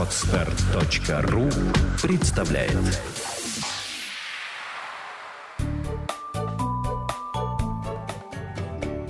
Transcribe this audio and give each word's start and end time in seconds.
Отстар.ру 0.00 1.50
представляет 2.00 2.72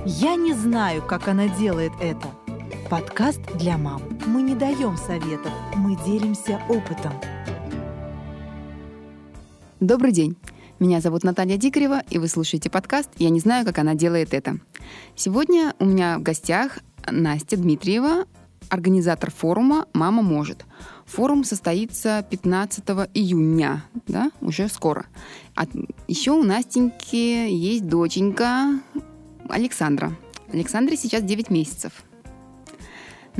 Я 0.04 0.34
не 0.34 0.52
знаю, 0.52 1.02
как 1.02 1.28
она 1.28 1.46
делает 1.46 1.92
это. 2.00 2.26
Подкаст 2.90 3.40
для 3.54 3.78
мам. 3.78 4.02
Мы 4.26 4.42
не 4.42 4.56
даем 4.56 4.96
советов, 4.96 5.52
мы 5.76 5.96
делимся 6.04 6.60
опытом. 6.68 7.12
Добрый 9.78 10.10
день. 10.10 10.36
Меня 10.80 11.00
зовут 11.00 11.22
Наталья 11.22 11.56
Дикарева, 11.56 12.02
и 12.10 12.18
вы 12.18 12.26
слушаете 12.26 12.68
подкаст 12.68 13.10
«Я 13.16 13.30
не 13.30 13.38
знаю, 13.38 13.64
как 13.64 13.78
она 13.78 13.94
делает 13.94 14.34
это». 14.34 14.58
Сегодня 15.14 15.72
у 15.78 15.84
меня 15.84 16.18
в 16.18 16.22
гостях 16.22 16.80
Настя 17.08 17.56
Дмитриева, 17.56 18.24
организатор 18.68 19.30
форума 19.30 19.86
«Мама 19.92 20.22
может». 20.22 20.64
Форум 21.06 21.42
состоится 21.42 22.24
15 22.30 22.84
июня, 23.14 23.84
да, 24.06 24.30
уже 24.40 24.68
скоро. 24.68 25.06
А 25.56 25.66
еще 26.06 26.32
у 26.32 26.44
Настеньки 26.44 27.50
есть 27.50 27.88
доченька 27.88 28.80
Александра. 29.48 30.12
Александре 30.52 30.96
сейчас 30.96 31.22
9 31.22 31.50
месяцев. 31.50 32.04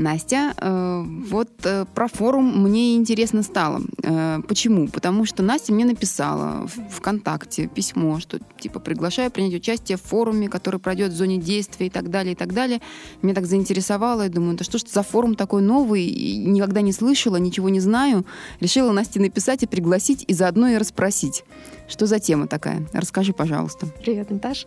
Настя, 0.01 0.53
э, 0.57 1.03
вот 1.29 1.49
э, 1.63 1.85
про 1.93 2.07
форум 2.07 2.63
мне 2.63 2.95
интересно 2.95 3.43
стало. 3.43 3.81
Э, 4.03 4.39
почему? 4.47 4.87
Потому 4.87 5.25
что 5.25 5.43
Настя 5.43 5.73
мне 5.73 5.85
написала 5.85 6.67
в 6.67 6.97
ВКонтакте 6.97 7.67
письмо, 7.67 8.19
что 8.19 8.39
типа 8.59 8.79
приглашаю 8.79 9.31
принять 9.31 9.53
участие 9.53 9.97
в 9.97 10.01
форуме, 10.01 10.49
который 10.49 10.79
пройдет 10.79 11.11
в 11.11 11.15
зоне 11.15 11.37
действия 11.37 11.87
и 11.87 11.89
так 11.89 12.09
далее, 12.09 12.33
и 12.33 12.35
так 12.35 12.53
далее. 12.53 12.81
Меня 13.21 13.35
так 13.35 13.45
заинтересовало, 13.45 14.23
я 14.23 14.29
думаю, 14.29 14.57
да 14.57 14.63
что 14.63 14.79
ж 14.79 14.83
за 14.87 15.03
форум 15.03 15.35
такой 15.35 15.61
новый, 15.61 16.09
никогда 16.45 16.81
не 16.81 16.91
слышала, 16.91 17.37
ничего 17.37 17.69
не 17.69 17.79
знаю. 17.79 18.25
Решила 18.59 18.91
Насте 18.91 19.19
написать 19.19 19.63
и 19.63 19.67
пригласить, 19.67 20.25
и 20.27 20.33
заодно 20.33 20.67
и 20.69 20.77
расспросить. 20.77 21.43
Что 21.87 22.07
за 22.07 22.19
тема 22.19 22.47
такая? 22.47 22.87
Расскажи, 22.91 23.33
пожалуйста. 23.33 23.85
Привет, 24.01 24.31
Наташ. 24.31 24.65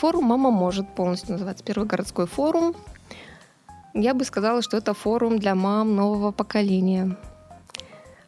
Форум 0.00 0.24
«Мама 0.24 0.50
может» 0.50 0.94
полностью 0.94 1.32
называется. 1.32 1.64
Первый 1.64 1.86
городской 1.86 2.26
форум. 2.26 2.74
Я 3.98 4.12
бы 4.12 4.24
сказала, 4.26 4.60
что 4.60 4.76
это 4.76 4.92
форум 4.92 5.38
для 5.38 5.54
мам 5.54 5.96
нового 5.96 6.30
поколения. 6.30 7.16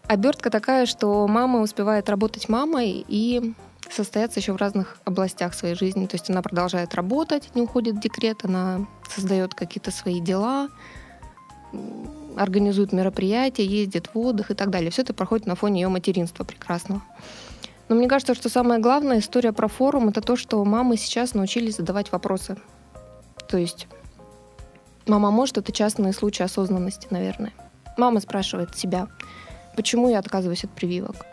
Обертка 0.06 0.48
такая, 0.48 0.86
что 0.86 1.28
мама 1.28 1.60
успевает 1.60 2.08
работать 2.08 2.48
мамой 2.48 3.04
и 3.06 3.52
состояться 3.90 4.40
еще 4.40 4.54
в 4.54 4.56
разных 4.56 4.96
областях 5.04 5.52
своей 5.52 5.74
жизни. 5.74 6.06
То 6.06 6.14
есть 6.14 6.30
она 6.30 6.40
продолжает 6.40 6.94
работать, 6.94 7.54
не 7.54 7.60
уходит 7.60 7.96
в 7.96 8.00
декрет, 8.00 8.46
она 8.46 8.86
создает 9.14 9.52
какие-то 9.52 9.90
свои 9.90 10.20
дела, 10.20 10.70
организует 12.34 12.92
мероприятия, 12.92 13.66
ездит 13.66 14.08
в 14.14 14.18
отдых 14.18 14.50
и 14.50 14.54
так 14.54 14.70
далее. 14.70 14.90
Все 14.90 15.02
это 15.02 15.12
проходит 15.12 15.46
на 15.46 15.54
фоне 15.54 15.82
ее 15.82 15.88
материнства 15.88 16.44
прекрасного. 16.44 17.02
Но 17.90 17.94
мне 17.94 18.08
кажется, 18.08 18.34
что 18.34 18.48
самая 18.48 18.78
главная 18.78 19.18
история 19.18 19.52
про 19.52 19.68
форум 19.68 20.08
это 20.08 20.22
то, 20.22 20.34
что 20.34 20.64
мамы 20.64 20.96
сейчас 20.96 21.34
научились 21.34 21.76
задавать 21.76 22.10
вопросы. 22.10 22.56
То 23.50 23.58
есть 23.58 23.86
мама 25.08 25.30
может 25.30 25.58
это 25.58 25.72
частные 25.72 26.12
случаи 26.12 26.42
осознанности, 26.42 27.08
наверное. 27.10 27.52
Мама 27.96 28.20
спрашивает 28.20 28.76
себя, 28.76 29.08
почему 29.76 30.08
я 30.08 30.18
отказываюсь 30.18 30.64
от 30.64 30.70
прививок 30.70 31.26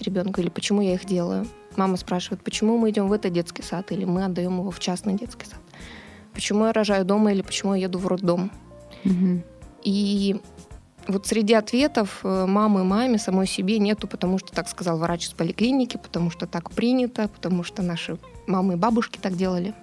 ребенка 0.00 0.40
или 0.40 0.48
почему 0.48 0.80
я 0.80 0.94
их 0.94 1.04
делаю. 1.04 1.46
Мама 1.76 1.96
спрашивает, 1.96 2.42
почему 2.42 2.78
мы 2.78 2.90
идем 2.90 3.08
в 3.08 3.12
этот 3.12 3.32
детский 3.32 3.62
сад 3.62 3.92
или 3.92 4.04
мы 4.04 4.24
отдаем 4.24 4.58
его 4.58 4.70
в 4.70 4.80
частный 4.80 5.14
детский 5.14 5.46
сад. 5.46 5.60
Почему 6.32 6.66
я 6.66 6.72
рожаю 6.72 7.04
дома 7.04 7.32
или 7.32 7.42
почему 7.42 7.74
я 7.74 7.82
еду 7.82 7.98
в 7.98 8.06
роддом. 8.06 8.50
Угу. 9.04 9.42
И 9.84 10.40
вот 11.06 11.26
среди 11.26 11.54
ответов 11.54 12.20
э, 12.22 12.46
мамы 12.46 12.84
маме 12.84 13.18
самой 13.18 13.46
себе 13.46 13.78
нету, 13.78 14.06
потому 14.06 14.38
что 14.38 14.52
так 14.52 14.68
сказал 14.68 14.98
врач 14.98 15.26
из 15.26 15.32
поликлиники, 15.32 15.96
потому 15.96 16.30
что 16.30 16.46
так 16.46 16.70
принято, 16.70 17.28
потому 17.28 17.62
что 17.62 17.82
наши 17.82 18.18
мамы 18.46 18.74
и 18.74 18.76
бабушки 18.76 19.18
так 19.18 19.36
делали. 19.36 19.74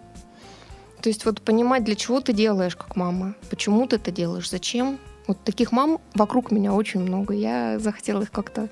То 1.07 1.09
есть 1.09 1.23
вот 1.23 1.41
понимать, 1.41 1.85
для 1.85 1.95
чего 1.95 2.19
ты 2.19 2.33
делаешь 2.33 2.75
как 2.75 2.97
мама, 2.97 3.33
почему 3.49 3.87
ты 3.87 3.95
это 3.95 4.11
делаешь, 4.11 4.49
зачем. 4.49 4.99
Вот 5.25 5.41
таких 5.41 5.71
мам 5.71 6.01
вокруг 6.15 6.51
меня 6.51 6.73
очень 6.73 6.99
много. 6.99 7.33
Я 7.33 7.79
захотела 7.79 8.23
их 8.23 8.29
как-то 8.29 8.67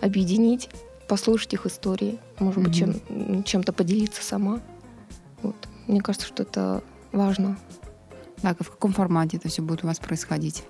объединить, 0.00 0.70
послушать 1.08 1.52
их 1.52 1.66
истории, 1.66 2.18
может 2.38 2.60
mm-hmm. 2.60 2.64
быть, 2.64 2.74
чем, 2.74 3.44
чем-то 3.44 3.74
поделиться 3.74 4.24
сама. 4.24 4.60
Вот. 5.42 5.56
Мне 5.86 6.00
кажется, 6.00 6.26
что 6.26 6.44
это 6.44 6.82
важно. 7.12 7.58
Так, 8.40 8.56
а 8.60 8.64
в 8.64 8.70
каком 8.70 8.94
формате 8.94 9.36
это 9.36 9.50
все 9.50 9.60
будет 9.60 9.84
у 9.84 9.86
вас 9.86 9.98
происходить? 9.98 10.64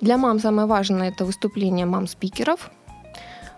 Для 0.00 0.18
мам 0.18 0.40
самое 0.40 0.66
важное 0.66 1.10
это 1.10 1.24
выступление 1.24 1.86
мам-спикеров. 1.86 2.72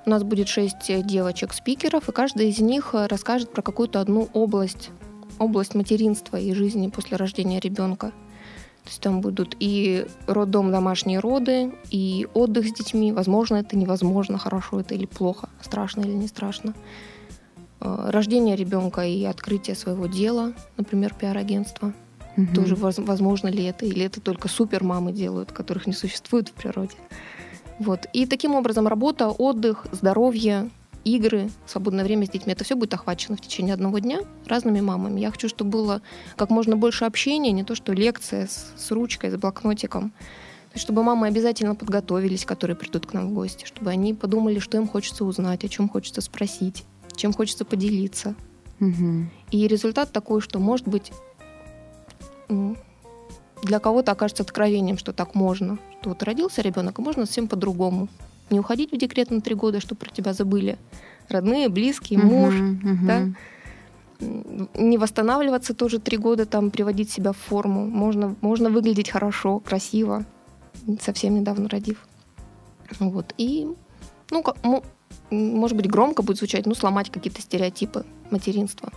У 0.05 0.11
нас 0.11 0.25
будет 0.25 0.49
шесть 0.49 0.89
девочек-спикеров, 0.89 2.11
и 2.11 2.13
каждая 2.13 2.49
из 2.49 2.59
них 2.59 2.91
расскажет 2.93 3.51
про 3.51 3.63
какую-то 3.63 3.99
одну 3.99 4.29
область, 4.35 4.91
область 5.39 5.75
материнства 5.75 6.37
и 6.37 6.53
жизни 6.55 6.89
после 6.89 7.17
рождения 7.17 7.61
ребенка. 7.61 8.09
То 8.85 8.91
есть 8.91 9.01
там 9.01 9.21
будут 9.21 9.57
и 9.59 10.07
роддом, 10.27 10.71
домашние 10.71 11.19
роды, 11.19 11.73
и 11.91 12.29
отдых 12.35 12.69
с 12.69 12.73
детьми. 12.73 13.13
Возможно, 13.13 13.57
это 13.57 13.77
невозможно, 13.77 14.39
хорошо 14.39 14.81
это 14.81 14.95
или 14.95 15.07
плохо, 15.07 15.49
страшно 15.61 16.03
или 16.03 16.13
не 16.13 16.29
страшно. 16.29 16.75
Э, 17.81 18.11
рождение 18.11 18.55
ребенка 18.55 19.03
и 19.05 19.25
открытие 19.25 19.75
своего 19.75 20.07
дела, 20.07 20.53
например, 20.77 21.15
пиар-агентства– 21.15 21.93
Угу. 22.37 22.55
Тоже 22.55 22.77
возможно 22.77 23.49
ли 23.49 23.65
это, 23.65 23.87
или 23.87 24.05
это 24.05 24.21
только 24.21 24.49
супер 24.49 24.85
мамы 24.85 25.13
делают, 25.13 25.53
которых 25.53 25.87
не 25.87 25.93
существует 25.93 26.49
в 26.49 26.53
природе. 26.53 26.97
Вот. 27.79 28.07
И 28.13 28.27
таким 28.27 28.55
образом 28.55 28.87
работа, 28.87 29.29
отдых, 29.29 29.87
здоровье, 29.93 30.71
игры, 31.07 31.51
свободное 31.67 32.05
время 32.05 32.27
с 32.27 32.31
детьми, 32.31 32.53
это 32.53 32.65
все 32.65 32.75
будет 32.75 32.93
охвачено 32.95 33.37
в 33.37 33.41
течение 33.41 33.75
одного 33.75 34.01
дня 34.01 34.21
разными 34.47 34.81
мамами. 34.81 35.21
Я 35.21 35.31
хочу, 35.31 35.49
чтобы 35.49 35.71
было 35.71 36.03
как 36.37 36.51
можно 36.51 36.77
больше 36.77 37.05
общения, 37.05 37.53
не 37.53 37.63
то 37.63 37.77
что 37.77 37.93
лекция 37.93 38.49
с, 38.49 38.73
с 38.77 38.91
ручкой, 38.91 39.31
с 39.31 39.37
блокнотиком. 39.37 40.11
То 40.11 40.75
есть, 40.75 40.85
чтобы 40.85 41.05
мамы 41.05 41.29
обязательно 41.29 41.75
подготовились, 41.77 42.45
которые 42.45 42.77
придут 42.77 43.07
к 43.07 43.13
нам 43.13 43.29
в 43.29 43.35
гости, 43.35 43.65
чтобы 43.65 43.91
они 43.91 44.15
подумали, 44.15 44.59
что 44.59 44.77
им 44.77 44.89
хочется 44.89 45.25
узнать, 45.25 45.65
о 45.65 45.69
чем 45.69 45.89
хочется 45.89 46.21
спросить, 46.21 46.85
чем 47.15 47.33
хочется 47.33 47.65
поделиться. 47.65 48.35
Угу. 48.81 49.27
И 49.53 49.69
результат 49.69 50.13
такой, 50.13 50.41
что, 50.41 50.59
может 50.59 50.89
быть, 50.89 51.13
для 53.63 53.79
кого-то 53.79 54.13
окажется 54.13 54.43
откровением, 54.43 54.99
что 54.99 55.13
так 55.13 55.35
можно. 55.35 55.79
Что 56.01 56.11
вот 56.11 56.23
родился 56.25 56.63
ребенок, 56.63 56.99
а 56.99 57.03
можно 57.03 57.27
совсем 57.27 57.49
по-другому. 57.49 58.09
Не 58.51 58.61
уходить 58.61 58.93
в 58.93 58.97
декрет 58.97 59.31
на 59.31 59.41
три 59.41 59.55
года, 59.55 59.81
чтобы 59.81 60.01
про 60.01 60.11
тебя 60.11 60.33
забыли. 60.33 60.79
Родные, 61.29 61.69
близкие, 61.69 62.21
муж. 62.21 62.55
Uh-huh, 62.55 62.83
uh-huh. 62.83 63.07
Да? 63.07 63.29
Не 64.75 64.99
восстанавливаться 64.99 65.75
тоже 65.75 65.99
три 65.99 66.17
года, 66.17 66.47
там 66.47 66.71
приводить 66.71 67.11
себя 67.11 67.33
в 67.33 67.37
форму. 67.37 67.87
Можно, 67.87 68.37
можно 68.41 68.71
выглядеть 68.71 69.11
хорошо, 69.11 69.59
красиво, 69.59 70.25
совсем 71.01 71.35
недавно 71.35 71.69
родив. 71.69 72.07
Вот. 73.01 73.35
И, 73.37 73.69
ну, 74.31 74.45
может 75.31 75.77
быть, 75.77 75.91
громко 75.91 76.23
будет 76.23 76.39
звучать, 76.39 76.67
ну, 76.67 76.75
сломать 76.75 77.11
какие-то 77.11 77.43
стереотипы 77.43 78.07
материнства. 78.31 78.93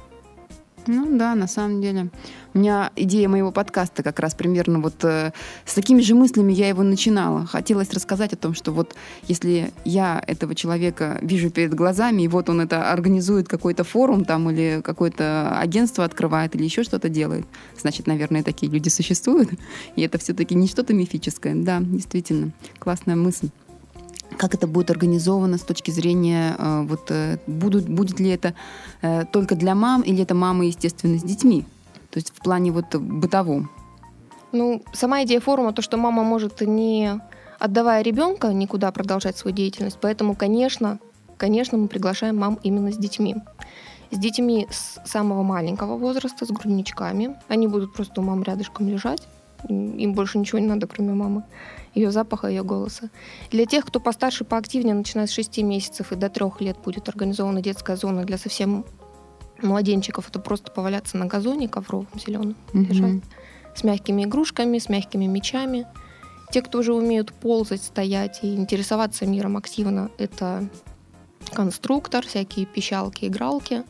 Ну 0.92 1.06
да, 1.20 1.36
на 1.36 1.48
самом 1.48 1.82
деле. 1.82 2.10
У 2.56 2.58
меня 2.58 2.92
идея 2.96 3.30
моего 3.30 3.52
подкаста 3.52 4.02
как 4.02 4.20
раз 4.20 4.34
примерно 4.34 4.80
вот 4.80 4.96
э, 5.04 5.34
с 5.64 5.76
такими 5.76 6.02
же 6.02 6.16
мыслями 6.16 6.52
я 6.52 6.68
его 6.68 6.82
начинала. 6.82 7.46
Хотелось 7.46 7.94
рассказать 7.94 8.34
о 8.34 8.38
том, 8.38 8.56
что 8.56 8.72
вот 8.72 8.96
если 9.28 9.72
я 9.86 10.24
этого 10.26 10.56
человека 10.56 11.20
вижу 11.22 11.52
перед 11.52 11.76
глазами, 11.76 12.24
и 12.24 12.28
вот 12.28 12.50
он 12.50 12.62
это 12.62 12.92
организует 12.92 13.48
какой-то 13.48 13.84
форум 13.84 14.26
там 14.26 14.50
или 14.50 14.82
какое-то 14.84 15.60
агентство 15.60 16.04
открывает 16.04 16.56
или 16.56 16.64
еще 16.64 16.82
что-то 16.82 17.08
делает, 17.08 17.46
значит, 17.80 18.08
наверное, 18.08 18.42
такие 18.42 18.72
люди 18.72 18.90
существуют. 18.90 19.52
И 19.96 20.02
это 20.02 20.18
все-таки 20.18 20.56
не 20.56 20.68
что-то 20.68 20.96
мифическое. 20.96 21.54
Да, 21.54 21.82
действительно, 21.82 22.50
классная 22.80 23.16
мысль 23.16 23.50
как 24.40 24.56
это 24.56 24.68
будет 24.68 24.90
организовано 24.90 25.58
с 25.58 25.62
точки 25.64 25.92
зрения, 25.92 26.56
э, 26.58 26.82
вот, 26.88 27.12
э, 27.12 27.38
будут, 27.46 27.90
будет 27.90 28.20
ли 28.22 28.30
это 28.30 28.54
э, 29.02 29.26
только 29.26 29.56
для 29.56 29.76
мам 29.76 30.02
или 30.02 30.24
это 30.24 30.34
мамы, 30.34 30.66
естественно, 30.68 31.20
с 31.20 31.24
детьми? 31.24 31.66
То 32.10 32.20
есть 32.20 32.30
в 32.30 32.42
плане 32.42 32.72
вот 32.72 32.96
бытовом. 32.96 33.70
Ну, 34.54 34.82
сама 34.94 35.24
идея 35.24 35.42
форума, 35.42 35.74
то, 35.74 35.82
что 35.82 35.98
мама 35.98 36.24
может 36.24 36.62
не 36.62 37.20
отдавая 37.60 38.02
ребенка 38.02 38.54
никуда 38.54 38.92
продолжать 38.92 39.38
свою 39.38 39.56
деятельность, 39.56 39.98
поэтому, 40.02 40.36
конечно, 40.36 41.00
конечно, 41.38 41.78
мы 41.78 41.88
приглашаем 41.88 42.38
мам 42.38 42.58
именно 42.64 42.92
с 42.92 42.98
детьми. 42.98 43.36
С 44.12 44.18
детьми 44.18 44.68
с 44.72 45.00
самого 45.06 45.44
маленького 45.44 45.98
возраста, 45.98 46.46
с 46.46 46.50
грудничками. 46.50 47.36
Они 47.50 47.68
будут 47.68 47.94
просто 47.94 48.22
у 48.22 48.24
мам 48.24 48.44
рядышком 48.44 48.88
лежать. 48.88 49.28
Им 49.68 50.14
больше 50.14 50.38
ничего 50.38 50.60
не 50.60 50.68
надо, 50.68 50.88
кроме 50.88 51.14
мамы 51.14 51.44
ее 51.96 52.12
запаха, 52.12 52.48
ее 52.48 52.64
голоса. 52.64 53.10
Для 53.52 53.66
тех, 53.66 53.86
кто 53.86 54.00
постарше, 54.00 54.46
поактивнее, 54.46 54.94
начиная 54.94 55.28
с 55.28 55.32
6 55.32 55.58
месяцев 55.60 56.12
и 56.12 56.16
до 56.16 56.30
3 56.30 56.46
лет 56.60 56.78
будет 56.84 57.10
организована 57.10 57.62
детская 57.62 57.96
зона 57.96 58.24
для 58.24 58.38
совсем 58.38 58.86
младенчиков. 59.62 60.30
Это 60.30 60.40
просто 60.40 60.72
поваляться 60.72 61.18
на 61.18 61.26
газоне 61.26 61.68
ковровом 61.68 62.08
зеленом, 62.16 62.56
mm-hmm. 62.74 62.86
лежать 62.86 63.24
с 63.76 63.84
мягкими 63.84 64.24
игрушками, 64.24 64.78
с 64.78 64.90
мягкими 64.90 65.26
мечами. 65.26 65.88
Те, 66.52 66.62
кто 66.62 66.80
уже 66.80 66.94
умеют 66.94 67.34
ползать, 67.34 67.84
стоять 67.84 68.40
и 68.44 68.56
интересоваться 68.56 69.26
миром 69.26 69.58
активно, 69.58 70.10
это 70.18 70.68
конструктор, 71.54 72.26
всякие 72.26 72.66
пищалки, 72.66 73.26
игралки, 73.26 73.84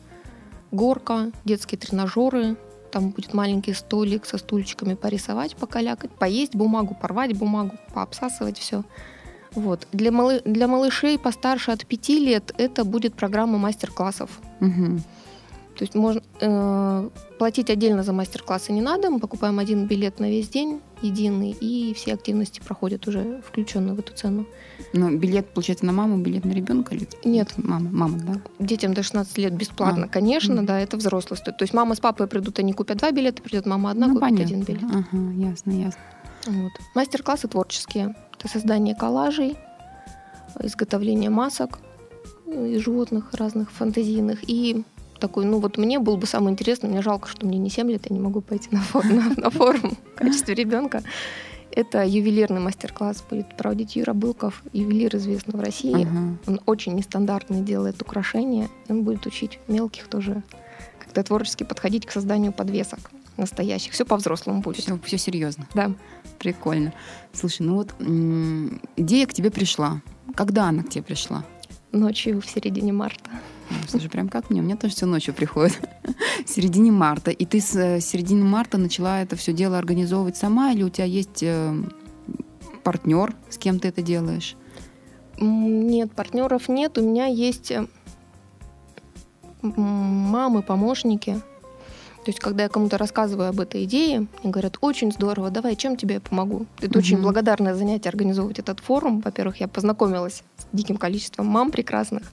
горка, 0.70 1.32
детские 1.44 1.78
тренажеры, 1.78 2.56
там 2.90 3.10
будет 3.10 3.34
маленький 3.34 3.72
столик 3.72 4.26
со 4.26 4.38
стульчиками 4.38 4.94
порисовать, 4.94 5.56
покалякать, 5.56 6.10
поесть 6.10 6.54
бумагу, 6.54 6.96
порвать 7.00 7.36
бумагу, 7.36 7.76
пообсасывать 7.94 8.58
все. 8.58 8.84
Вот. 9.54 9.86
Для, 9.92 10.12
малы... 10.12 10.42
для 10.44 10.68
малышей 10.68 11.18
постарше 11.18 11.72
от 11.72 11.86
5 11.86 12.08
лет 12.10 12.54
это 12.58 12.84
будет 12.84 13.14
программа 13.14 13.58
мастер-классов. 13.58 14.30
Мгм. 14.60 15.02
То 15.76 15.84
есть 15.84 15.94
можно 15.94 16.22
э, 16.40 17.10
платить 17.38 17.70
отдельно 17.70 18.02
за 18.02 18.12
мастер-классы 18.12 18.72
не 18.72 18.82
надо. 18.82 19.10
Мы 19.10 19.18
покупаем 19.18 19.58
один 19.58 19.86
билет 19.86 20.20
на 20.20 20.28
весь 20.30 20.48
день, 20.48 20.80
единый, 21.02 21.50
и 21.60 21.94
все 21.94 22.14
активности 22.14 22.60
проходят 22.60 23.06
уже 23.08 23.42
включенные 23.46 23.94
в 23.94 23.98
эту 23.98 24.12
цену. 24.14 24.46
Ну, 24.92 25.16
билет, 25.16 25.52
получается, 25.54 25.86
на 25.86 25.92
маму, 25.92 26.18
билет 26.18 26.44
на 26.44 26.52
ребенка 26.52 26.94
или 26.94 27.08
Нет. 27.24 27.52
Мама, 27.56 27.90
мама, 27.90 28.18
да? 28.18 28.40
Детям 28.58 28.94
до 28.94 29.02
16 29.02 29.38
лет 29.38 29.54
бесплатно, 29.54 30.04
А. 30.04 30.08
конечно, 30.08 30.54
Мгм. 30.56 30.66
да, 30.66 30.78
это 30.80 30.96
взрослый 30.96 31.38
стоит. 31.38 31.56
То 31.58 31.62
есть 31.64 31.74
мама 31.74 31.94
с 31.94 32.00
папой 32.00 32.26
придут, 32.26 32.58
они 32.58 32.72
купят 32.72 32.98
два 32.98 33.10
билета, 33.12 33.42
придет 33.42 33.66
мама 33.66 33.90
одна, 33.90 34.06
ну, 34.08 34.14
купит 34.14 34.28
понятно. 34.28 34.44
один 34.44 34.60
билет. 34.62 34.84
Ага, 34.84 35.32
ясно, 35.36 35.70
ясно. 35.72 36.00
Вот. 36.46 36.72
Мастер-классы 36.94 37.48
творческие. 37.48 38.14
Это 38.38 38.48
создание 38.48 38.94
коллажей, 38.94 39.56
изготовление 40.62 41.30
масок 41.30 41.78
из 42.46 42.82
животных 42.82 43.32
разных, 43.34 43.70
фантазийных. 43.70 44.40
И 44.48 44.84
такой, 45.20 45.44
ну 45.44 45.58
вот 45.60 45.78
мне 45.78 45.98
был 45.98 46.16
бы 46.16 46.26
самый 46.26 46.50
интересный, 46.52 46.88
мне 46.90 47.02
жалко, 47.02 47.28
что 47.28 47.46
мне 47.46 47.58
не 47.58 47.70
7 47.70 47.90
лет, 47.90 48.06
я 48.10 48.14
не 48.16 48.20
могу 48.20 48.40
пойти 48.40 48.68
на, 48.72 48.78
фо- 48.80 49.04
на- 49.04 49.34
на 49.40 49.50
форум 49.50 49.96
в 50.14 50.18
качестве 50.18 50.54
ребенка. 50.54 51.02
Это 51.72 52.04
ювелирный 52.04 52.60
мастер-класс 52.60 53.22
будет 53.30 53.56
проводить 53.56 53.94
Юра 53.94 54.12
Былков, 54.12 54.62
ювелир 54.72 55.14
известный 55.16 55.56
в 55.56 55.60
России. 55.60 56.02
Ага. 56.02 56.36
Он 56.48 56.60
очень 56.66 56.94
нестандартный 56.94 57.60
делает 57.60 58.02
украшения. 58.02 58.68
Он 58.88 59.04
будет 59.04 59.24
учить 59.26 59.60
мелких 59.68 60.08
тоже 60.08 60.42
как-то 60.98 61.22
творчески 61.22 61.62
подходить 61.62 62.06
к 62.06 62.10
созданию 62.10 62.52
подвесок 62.52 62.98
настоящих. 63.36 63.92
Все 63.92 64.04
по-взрослому 64.04 64.62
будет. 64.62 64.82
Все, 64.82 64.98
все 65.04 65.16
серьезно. 65.16 65.68
Да. 65.74 65.92
Прикольно. 66.40 66.92
Слушай, 67.32 67.62
ну 67.62 67.76
вот 67.76 67.94
идея 68.96 69.26
к 69.26 69.32
тебе 69.32 69.50
пришла. 69.52 70.00
Когда 70.34 70.64
она 70.64 70.82
к 70.82 70.88
тебе 70.88 71.04
пришла? 71.04 71.44
Ночью 71.92 72.40
в 72.40 72.46
середине 72.46 72.92
марта. 72.92 73.30
Слушай, 73.88 74.10
прям 74.10 74.28
как 74.28 74.50
мне. 74.50 74.60
У 74.60 74.64
меня 74.64 74.76
тоже 74.76 74.94
все 74.94 75.06
ночью 75.06 75.34
приходит. 75.34 75.78
В 76.46 76.48
середине 76.48 76.92
марта. 76.92 77.30
И 77.30 77.44
ты 77.44 77.60
с 77.60 77.74
э, 77.76 78.00
середины 78.00 78.44
марта 78.44 78.78
начала 78.78 79.22
это 79.22 79.36
все 79.36 79.52
дело 79.52 79.78
организовывать 79.78 80.36
сама, 80.36 80.72
или 80.72 80.82
у 80.82 80.88
тебя 80.88 81.04
есть 81.06 81.44
партнер, 82.82 83.34
с 83.48 83.58
кем 83.58 83.78
ты 83.78 83.88
это 83.88 84.02
делаешь? 84.02 84.56
Нет, 85.38 86.12
партнеров 86.12 86.68
нет. 86.68 86.98
У 86.98 87.02
меня 87.02 87.26
есть 87.26 87.70
э, 87.70 87.86
мамы, 89.62 90.62
помощники. 90.62 91.40
То 92.24 92.28
есть, 92.28 92.38
когда 92.38 92.64
я 92.64 92.68
кому-то 92.68 92.98
рассказываю 92.98 93.48
об 93.48 93.60
этой 93.60 93.84
идее, 93.84 94.26
они 94.42 94.52
говорят, 94.52 94.76
очень 94.82 95.10
здорово, 95.10 95.50
давай, 95.50 95.74
чем 95.74 95.96
тебе 95.96 96.16
я 96.16 96.20
помогу? 96.20 96.66
Это 96.80 96.98
очень 96.98 97.16
Мгм. 97.16 97.22
благодарное 97.22 97.74
занятие 97.74 98.10
организовывать 98.10 98.58
этот 98.58 98.80
форум. 98.80 99.20
Во-первых, 99.20 99.60
я 99.60 99.68
познакомилась 99.68 100.42
с 100.58 100.66
диким 100.72 100.98
количеством 100.98 101.46
мам 101.46 101.70
прекрасных. 101.70 102.30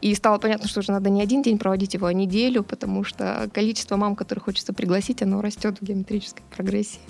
И 0.00 0.14
стало 0.14 0.38
понятно, 0.38 0.66
что 0.68 0.80
уже 0.80 0.92
надо 0.92 1.10
не 1.10 1.22
один 1.22 1.42
день 1.42 1.58
проводить 1.58 1.94
его, 1.94 2.06
а 2.06 2.12
неделю, 2.12 2.62
потому 2.62 3.04
что 3.04 3.50
количество 3.52 3.96
мам, 3.96 4.16
которых 4.16 4.44
хочется 4.44 4.72
пригласить, 4.72 5.22
оно 5.22 5.42
растет 5.42 5.78
в 5.80 5.84
геометрической 5.84 6.42
прогрессии. 6.54 7.00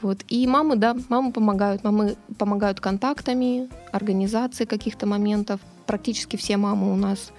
Вот. 0.00 0.24
И 0.28 0.46
мамы, 0.46 0.76
да, 0.76 0.96
мамы 1.08 1.32
помогают. 1.32 1.82
Мамы 1.84 2.16
помогают 2.38 2.80
контактами, 2.80 3.68
организацией 3.92 4.66
каких-то 4.66 5.06
моментов. 5.06 5.60
Практически 5.86 6.36
все 6.36 6.56
мамы 6.56 6.92
у 6.92 6.96
нас 6.96 7.32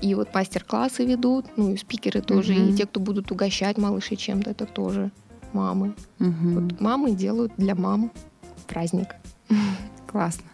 и 0.00 0.14
вот 0.14 0.34
мастер-классы 0.34 1.04
ведут, 1.06 1.46
ну 1.56 1.72
и 1.72 1.76
спикеры 1.76 2.20
тоже, 2.20 2.52
Мгм. 2.52 2.68
и 2.68 2.76
те, 2.76 2.86
кто 2.86 3.00
будут 3.00 3.32
угощать 3.32 3.78
малышей 3.78 4.16
чем-то, 4.16 4.50
это 4.50 4.66
тоже 4.66 5.10
мамы. 5.52 5.94
Мгм. 6.18 6.54
Вот 6.54 6.80
мамы 6.80 7.12
делают 7.12 7.52
для 7.56 7.74
мам 7.74 8.12
праздник. 8.66 9.14
Классно. 10.06 10.44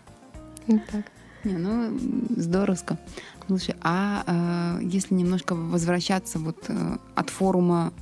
Вот 0.66 0.80
так. 0.92 1.04
Не, 1.44 1.58
ну, 1.58 1.70
м, 1.86 2.26
здоровско. 2.36 2.98
Слушай, 3.46 3.74
а 3.82 4.78
э, 4.80 4.84
если 4.84 5.14
немножко 5.14 5.54
возвращаться 5.54 6.38
вот 6.38 6.64
э, 6.68 6.96
от 7.14 7.30
форума 7.30 7.92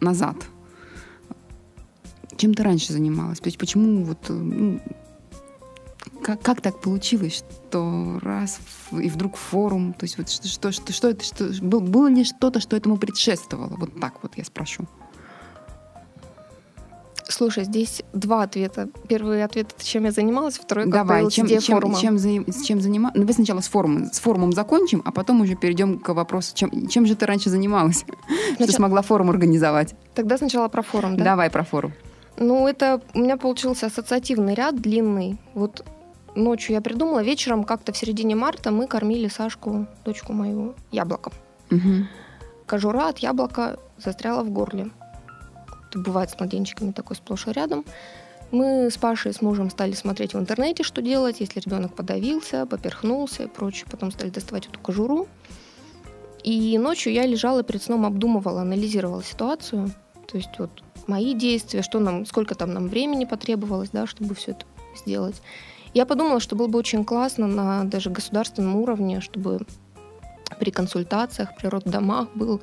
назад, 0.00 0.36
чем 2.36 2.54
ты 2.54 2.62
раньше 2.62 2.92
занималась? 2.92 3.38
То 3.38 3.46
есть 3.46 3.58
почему 3.58 4.04
вот... 4.04 4.18
э, 4.28 4.32
ну, 4.32 4.80
как, 6.22 6.42
как 6.42 6.60
так 6.60 6.80
получилось, 6.80 7.44
что 7.68 8.18
раз 8.22 8.58
и 8.92 9.08
вдруг 9.08 9.36
форум, 9.36 9.92
то 9.92 10.04
есть 10.04 10.18
вот 10.18 10.28
что, 10.30 10.72
что, 10.72 10.92
что, 10.92 11.08
это, 11.10 11.24
что, 11.24 11.44
был- 11.62 11.80
было 11.80 12.08
ли 12.08 12.24
что-то, 12.24 12.60
что 12.60 12.76
этому 12.76 12.96
предшествовало? 12.96 13.76
Вот 13.76 14.00
так 14.00 14.14
вот 14.22 14.36
я 14.36 14.44
спрошу. 14.44 14.86
Слушай, 17.34 17.64
здесь 17.64 18.00
два 18.12 18.44
ответа. 18.44 18.88
Первый 19.08 19.42
ответ 19.42 19.74
это 19.76 19.84
чем 19.84 20.04
я 20.04 20.12
занималась, 20.12 20.56
второй 20.56 20.84
как 20.84 20.92
Давай, 20.92 21.28
чем, 21.30 21.48
чем, 21.48 21.60
форума. 21.60 21.98
чем, 21.98 22.16
с 22.16 22.62
чем 22.64 22.80
занималась? 22.80 23.16
Ну, 23.16 23.22
Давай 23.22 23.34
сначала 23.34 23.58
с 23.58 23.66
форумом, 23.66 24.12
с 24.12 24.20
форумом 24.20 24.52
закончим, 24.52 25.02
а 25.04 25.10
потом 25.10 25.40
уже 25.40 25.56
перейдем 25.56 25.98
к 25.98 26.14
вопросу, 26.14 26.54
чем, 26.54 26.86
чем 26.86 27.06
же 27.06 27.16
ты 27.16 27.26
раньше 27.26 27.50
занималась, 27.50 28.04
что 28.06 28.54
Сначала- 28.56 28.76
смогла 28.76 29.02
форум 29.02 29.30
организовать. 29.30 29.96
Тогда 30.14 30.38
сначала 30.38 30.68
про 30.68 30.82
форум, 30.82 31.16
да? 31.16 31.24
Давай 31.24 31.50
про 31.50 31.64
форум. 31.64 31.92
Ну, 32.36 32.68
это 32.68 33.00
у 33.14 33.18
меня 33.18 33.36
получился 33.36 33.86
ассоциативный 33.86 34.54
ряд 34.54 34.80
длинный. 34.80 35.36
Вот 35.54 35.84
ночью 36.36 36.76
я 36.76 36.80
придумала, 36.80 37.20
вечером 37.20 37.64
как-то 37.64 37.92
в 37.92 37.96
середине 37.96 38.36
марта 38.36 38.70
мы 38.70 38.86
кормили 38.86 39.26
Сашку, 39.26 39.88
дочку 40.04 40.32
мою, 40.32 40.76
яблоком. 40.92 41.32
Мгм. 41.70 42.06
Кожура 42.66 43.08
от 43.08 43.18
яблока 43.18 43.76
застряла 43.98 44.44
в 44.44 44.50
горле. 44.50 44.90
Это 45.94 46.02
бывает 46.02 46.30
с 46.30 46.38
младенчиками 46.40 46.90
такой 46.90 47.14
сплошь 47.14 47.46
и 47.46 47.52
рядом. 47.52 47.84
Мы 48.50 48.90
с 48.90 48.96
Пашей, 48.96 49.32
с 49.32 49.40
мужем 49.40 49.70
стали 49.70 49.92
смотреть 49.92 50.34
в 50.34 50.38
интернете, 50.38 50.82
что 50.82 51.00
делать, 51.00 51.38
если 51.38 51.60
ребенок 51.60 51.94
подавился, 51.94 52.66
поперхнулся 52.66 53.44
и 53.44 53.46
прочее. 53.46 53.86
Потом 53.88 54.10
стали 54.10 54.30
доставать 54.30 54.66
эту 54.66 54.80
кожуру. 54.80 55.28
И 56.42 56.76
ночью 56.78 57.12
я 57.12 57.26
лежала 57.26 57.62
перед 57.62 57.80
сном, 57.80 58.04
обдумывала, 58.06 58.62
анализировала 58.62 59.22
ситуацию. 59.22 59.92
То 60.26 60.36
есть 60.36 60.50
вот 60.58 60.82
мои 61.06 61.32
действия, 61.32 61.82
что 61.82 62.00
нам, 62.00 62.26
сколько 62.26 62.56
там 62.56 62.74
нам 62.74 62.88
времени 62.88 63.24
потребовалось, 63.24 63.90
да, 63.90 64.08
чтобы 64.08 64.34
все 64.34 64.50
это 64.50 64.66
сделать. 64.96 65.40
Я 65.94 66.06
подумала, 66.06 66.40
что 66.40 66.56
было 66.56 66.66
бы 66.66 66.76
очень 66.76 67.04
классно 67.04 67.46
на 67.46 67.84
даже 67.84 68.10
государственном 68.10 68.74
уровне, 68.74 69.20
чтобы 69.20 69.60
при 70.58 70.72
консультациях, 70.72 71.56
при 71.56 71.68
роддомах 71.68 72.30
был 72.34 72.60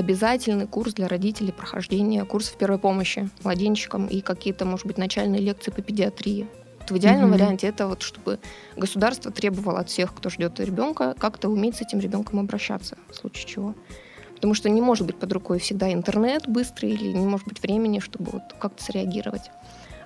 обязательный 0.00 0.66
курс 0.66 0.94
для 0.94 1.08
родителей 1.08 1.52
прохождения 1.52 2.24
курсов 2.24 2.56
первой 2.56 2.78
помощи 2.78 3.28
младенчикам 3.44 4.06
и 4.06 4.20
какие-то, 4.20 4.64
может 4.64 4.86
быть, 4.86 4.98
начальные 4.98 5.40
лекции 5.40 5.70
по 5.70 5.82
педиатрии. 5.82 6.46
Вот 6.80 6.90
в 6.90 6.98
идеальном 6.98 7.30
Мгм. 7.30 7.38
варианте 7.38 7.66
это 7.68 7.86
вот, 7.86 8.02
чтобы 8.02 8.38
государство 8.76 9.30
требовало 9.30 9.80
от 9.80 9.88
всех, 9.88 10.14
кто 10.14 10.30
ждет 10.30 10.58
ребенка, 10.60 11.14
как-то 11.18 11.48
уметь 11.48 11.76
с 11.76 11.82
этим 11.82 12.00
ребенком 12.00 12.40
обращаться, 12.40 12.96
в 13.10 13.14
случае 13.14 13.46
чего. 13.46 13.74
Потому 14.34 14.54
что 14.54 14.70
не 14.70 14.80
может 14.80 15.06
быть 15.06 15.18
под 15.18 15.32
рукой 15.32 15.58
всегда 15.58 15.92
интернет 15.92 16.48
быстрый 16.48 16.92
или 16.92 17.12
не 17.12 17.26
может 17.26 17.46
быть 17.46 17.62
времени, 17.62 17.98
чтобы 17.98 18.30
вот 18.32 18.42
как-то 18.58 18.82
среагировать. 18.82 19.50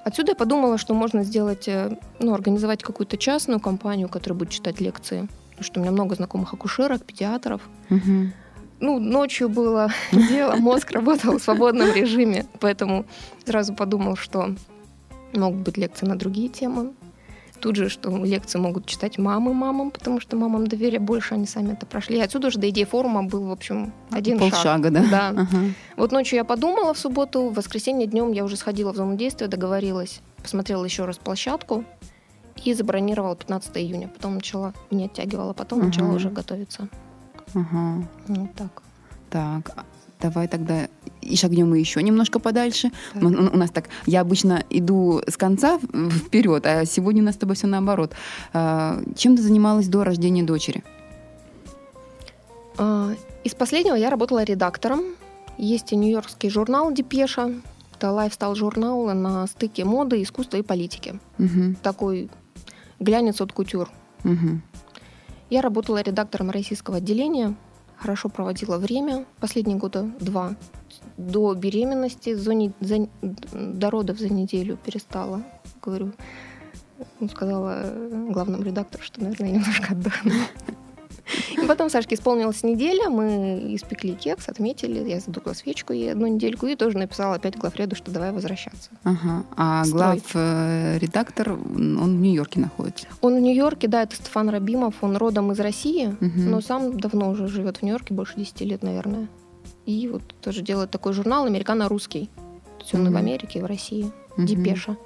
Отсюда 0.04 0.32
я 0.32 0.36
подумала, 0.36 0.76
что 0.76 0.92
можно 0.92 1.22
сделать, 1.22 1.68
э, 1.68 1.96
ну, 2.18 2.34
организовать 2.34 2.82
какую-то 2.82 3.16
частную 3.16 3.60
компанию, 3.60 4.08
которая 4.08 4.38
будет 4.38 4.50
читать 4.50 4.80
лекции. 4.80 5.28
Потому 5.50 5.64
что 5.64 5.80
у 5.80 5.82
меня 5.82 5.92
много 5.92 6.16
знакомых 6.16 6.52
акушерок, 6.52 7.04
педиатров. 7.04 7.62
Мгм. 7.88 8.32
Ну, 8.84 8.98
ночью 8.98 9.48
было 9.48 9.90
дело, 10.12 10.56
мозг 10.56 10.90
работал 10.90 11.38
в 11.38 11.42
свободном 11.42 11.94
режиме, 11.94 12.44
поэтому 12.60 13.06
сразу 13.46 13.74
подумал, 13.74 14.14
что 14.14 14.54
могут 15.32 15.60
быть 15.60 15.78
лекции 15.78 16.04
на 16.04 16.18
другие 16.18 16.50
темы. 16.50 16.92
Тут 17.60 17.76
же, 17.76 17.88
что 17.88 18.10
лекции 18.22 18.58
могут 18.58 18.84
читать 18.84 19.16
мамы 19.16 19.54
мамам, 19.54 19.90
потому 19.90 20.20
что 20.20 20.36
мамам 20.36 20.66
доверия 20.66 20.98
больше, 20.98 21.32
они 21.32 21.46
сами 21.46 21.72
это 21.72 21.86
прошли. 21.86 22.18
И 22.18 22.20
отсюда 22.20 22.48
уже 22.48 22.58
до 22.58 22.68
идеи 22.68 22.84
форума 22.84 23.22
был, 23.22 23.46
в 23.46 23.52
общем, 23.52 23.90
один 24.10 24.38
шаг. 24.38 24.50
Полшага, 24.50 24.90
да? 24.90 25.04
Да. 25.10 25.28
Ага. 25.28 25.58
Вот 25.96 26.12
ночью 26.12 26.36
я 26.36 26.44
подумала 26.44 26.92
в 26.92 26.98
субботу, 26.98 27.48
в 27.48 27.54
воскресенье 27.54 28.06
днем 28.06 28.32
я 28.32 28.44
уже 28.44 28.58
сходила 28.58 28.92
в 28.92 28.96
зону 28.96 29.16
действия, 29.16 29.46
договорилась, 29.46 30.20
посмотрела 30.42 30.84
еще 30.84 31.06
раз 31.06 31.16
площадку 31.16 31.84
и 32.62 32.74
забронировала 32.74 33.34
15 33.34 33.78
июня. 33.78 34.08
Потом 34.08 34.34
начала, 34.34 34.74
не 34.90 35.06
оттягивала, 35.06 35.54
потом 35.54 35.78
Ага. 35.78 35.86
начала 35.86 36.12
уже 36.12 36.28
готовиться. 36.28 36.90
Ага. 37.54 38.06
Вот 38.28 38.54
так. 38.54 38.82
Так, 39.30 39.70
а 39.76 39.84
давай 40.20 40.49
тогда 40.49 40.88
и 41.20 41.37
шагнем 41.37 41.70
мы 41.70 41.78
еще 41.78 42.02
немножко 42.02 42.38
подальше. 42.38 42.90
Так. 43.12 43.23
У, 43.23 43.26
у 43.26 43.56
нас 43.56 43.70
так, 43.70 43.88
я 44.06 44.20
обычно 44.20 44.62
иду 44.70 45.20
с 45.26 45.37
конца 45.37 45.78
вперед, 45.78 46.66
а 46.66 46.84
сегодня 46.84 47.23
у 47.23 47.26
нас 47.26 47.34
с 47.34 47.38
тобой 47.38 47.56
все 47.56 47.66
наоборот. 47.66 48.12
А, 48.52 49.02
чем 49.16 49.37
ты 49.37 49.42
занималась 49.42 49.88
до 49.88 50.04
рождения 50.04 50.42
дочери? 50.42 50.82
А, 52.78 53.12
Из 53.44 53.54
последнего 53.54 53.94
я 53.94 54.11
работала 54.11 54.42
редактором. 54.42 55.02
Есть 55.56 55.92
и 55.92 55.96
нью-йоркский 55.96 56.50
журнал 56.50 56.92
«Депеша». 56.92 57.52
Это 57.96 58.11
лайфстайл-журнал 58.11 59.14
на 59.14 59.46
стыке 59.46 59.84
моды, 59.84 60.23
искусства 60.23 60.56
и 60.56 60.62
политики. 60.62 61.20
Мгм. 61.38 61.76
Такой 61.76 62.28
глянец 62.99 63.40
от 63.40 63.52
кутюр. 63.52 63.88
Мгм. 64.25 64.62
Я 65.54 65.62
работала 65.62 66.02
редактором 66.02 66.50
российского 66.50 66.96
отделения, 66.96 67.54
хорошо 67.96 68.28
проводила 68.28 68.76
время, 68.76 69.25
последние 69.38 69.78
года 69.78 70.02
два. 70.18 70.56
До 71.16 71.54
беременности, 71.54 72.34
за 72.34 72.54
не- 72.54 72.73
за- 72.80 73.08
до 73.52 73.88
родов 73.90 74.18
за 74.18 74.30
неделю 74.32 74.76
перестала. 74.84 75.44
Говорю, 75.80 76.11
ну, 77.20 77.28
сказала 77.28 77.82
э, 77.84 78.26
главному 78.32 78.64
редактору, 78.64 79.04
что, 79.04 79.20
наверное, 79.23 79.50
я 79.50 79.54
немножко 79.58 79.92
отдохну. 79.92 80.32
Потом 81.66 81.88
Сашке 81.90 82.14
исполнилась 82.14 82.62
неделя, 82.62 83.09
мы 83.09 83.75
испекли 83.75 84.14
кекс, 84.14 84.49
отметили, 84.49 85.09
я 85.09 85.21
задула 85.21 85.54
свечку 85.54 85.92
ей 85.92 86.12
одну 86.12 86.26
недельку 86.26 86.66
и 86.66 86.76
тоже 86.76 86.99
написала 86.99 87.37
опять 87.37 87.56
главреду, 87.56 87.97
что 87.97 88.11
давай 88.11 88.33
возвращаться. 88.33 88.90
Ага. 89.02 89.44
А 89.56 89.85
Строй. 89.85 89.99
глав 90.00 90.23
э, 90.35 90.99
он 91.75 92.16
в 92.18 92.21
Нью-Йорке 92.21 92.61
находится. 92.61 93.06
Он 93.21 93.37
в 93.37 93.40
Нью-Йорке, 93.40 93.88
да, 93.88 94.02
это 94.02 94.16
Стефан 94.16 94.49
Рабимов, 94.50 94.94
он 95.02 95.16
родом 95.16 95.52
из 95.52 95.61
России, 95.61 96.16
Мгм. 96.21 96.50
но 96.50 96.61
сам 96.61 96.99
давно 96.99 97.30
уже 97.30 97.49
живет 97.49 97.78
в 97.78 97.83
Нью-Йорке, 97.83 98.14
больше 98.14 98.35
10 98.37 98.61
лет, 98.62 98.83
наверное. 98.83 99.28
И 99.87 100.09
вот 100.09 100.23
тоже 100.40 100.62
делает 100.62 100.90
такой 100.90 101.12
журнал 101.12 101.44
американо-русский. 101.47 102.30
То 102.78 102.83
есть 102.85 102.94
он 102.94 103.06
и 103.06 103.11
в. 103.11 103.16
Америке, 103.16 103.59
и 103.59 103.62
в 103.62 103.66
России. 103.66 104.11
Мгм. 104.37 104.47
Депеша. 104.47 104.97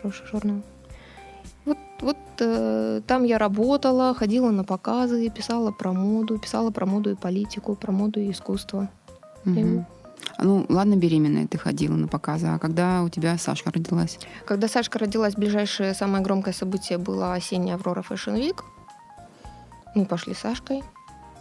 Хороший 0.00 0.26
журнал. 0.26 0.62
Вот, 1.64 1.78
вот 2.00 2.16
э, 2.40 3.02
там 3.06 3.24
я 3.24 3.38
работала, 3.38 4.14
ходила 4.14 4.50
на 4.50 4.64
показы, 4.64 5.28
писала 5.28 5.72
про 5.72 5.92
моду, 5.92 6.38
писала 6.38 6.70
про 6.70 6.86
моду 6.86 7.10
и 7.10 7.14
политику, 7.14 7.74
про 7.74 7.92
моду 7.92 8.20
и 8.20 8.30
искусство. 8.30 8.88
Мгм. 9.44 9.84
А, 10.36 10.44
Ну, 10.44 10.64
ладно, 10.68 10.96
беременная 10.96 11.46
ты 11.46 11.58
ходила 11.58 11.94
на 11.96 12.08
показы, 12.08 12.46
а 12.46 12.58
когда 12.58 13.02
у 13.02 13.08
тебя 13.08 13.36
Сашка 13.38 13.70
родилась? 13.70 14.18
Когда 14.46 14.68
Сашка 14.68 14.98
родилась, 14.98 15.34
ближайшее 15.34 15.94
самое 15.94 16.22
громкое 16.24 16.54
событие 16.54 16.98
было 16.98 17.34
осенняя 17.34 17.76
Аврора 17.76 18.02
Fashion 18.08 18.36
Week. 18.38 18.62
Мы 19.94 20.06
пошли 20.06 20.34
с 20.34 20.38
Сашкой, 20.38 20.82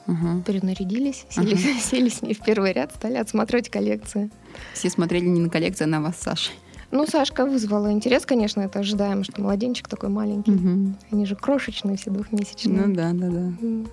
Ага. 0.07 0.41
перенарядились, 0.45 1.25
сели, 1.29 1.55
сели 1.79 2.09
с 2.09 2.21
ней 2.21 2.33
в 2.33 2.39
первый 2.39 2.73
ряд, 2.73 2.93
стали 2.95 3.15
отсматривать 3.15 3.69
коллекции. 3.69 4.31
Все 4.73 4.89
смотрели 4.89 5.25
не 5.27 5.39
на 5.39 5.49
коллекцию, 5.49 5.85
а 5.85 5.89
на 5.89 6.01
вас, 6.01 6.17
Саша. 6.19 6.51
Ну, 6.91 7.05
Сашка 7.05 7.46
вызвала 7.46 7.91
интерес, 7.91 8.25
конечно, 8.25 8.62
это 8.62 8.79
ожидаемо, 8.79 9.24
что 9.24 9.41
младенчик 9.41 9.88
такой 9.88 10.10
маленький. 10.10 10.58
Они 11.12 11.25
же 11.25 11.36
крошечные, 11.36 11.98
все 11.98 12.10
двухмесячные. 12.10 12.86
Ну 12.86 12.96
да, 12.96 13.12
да, 13.13 13.27
да. 13.29 13.39
М. 13.62 13.88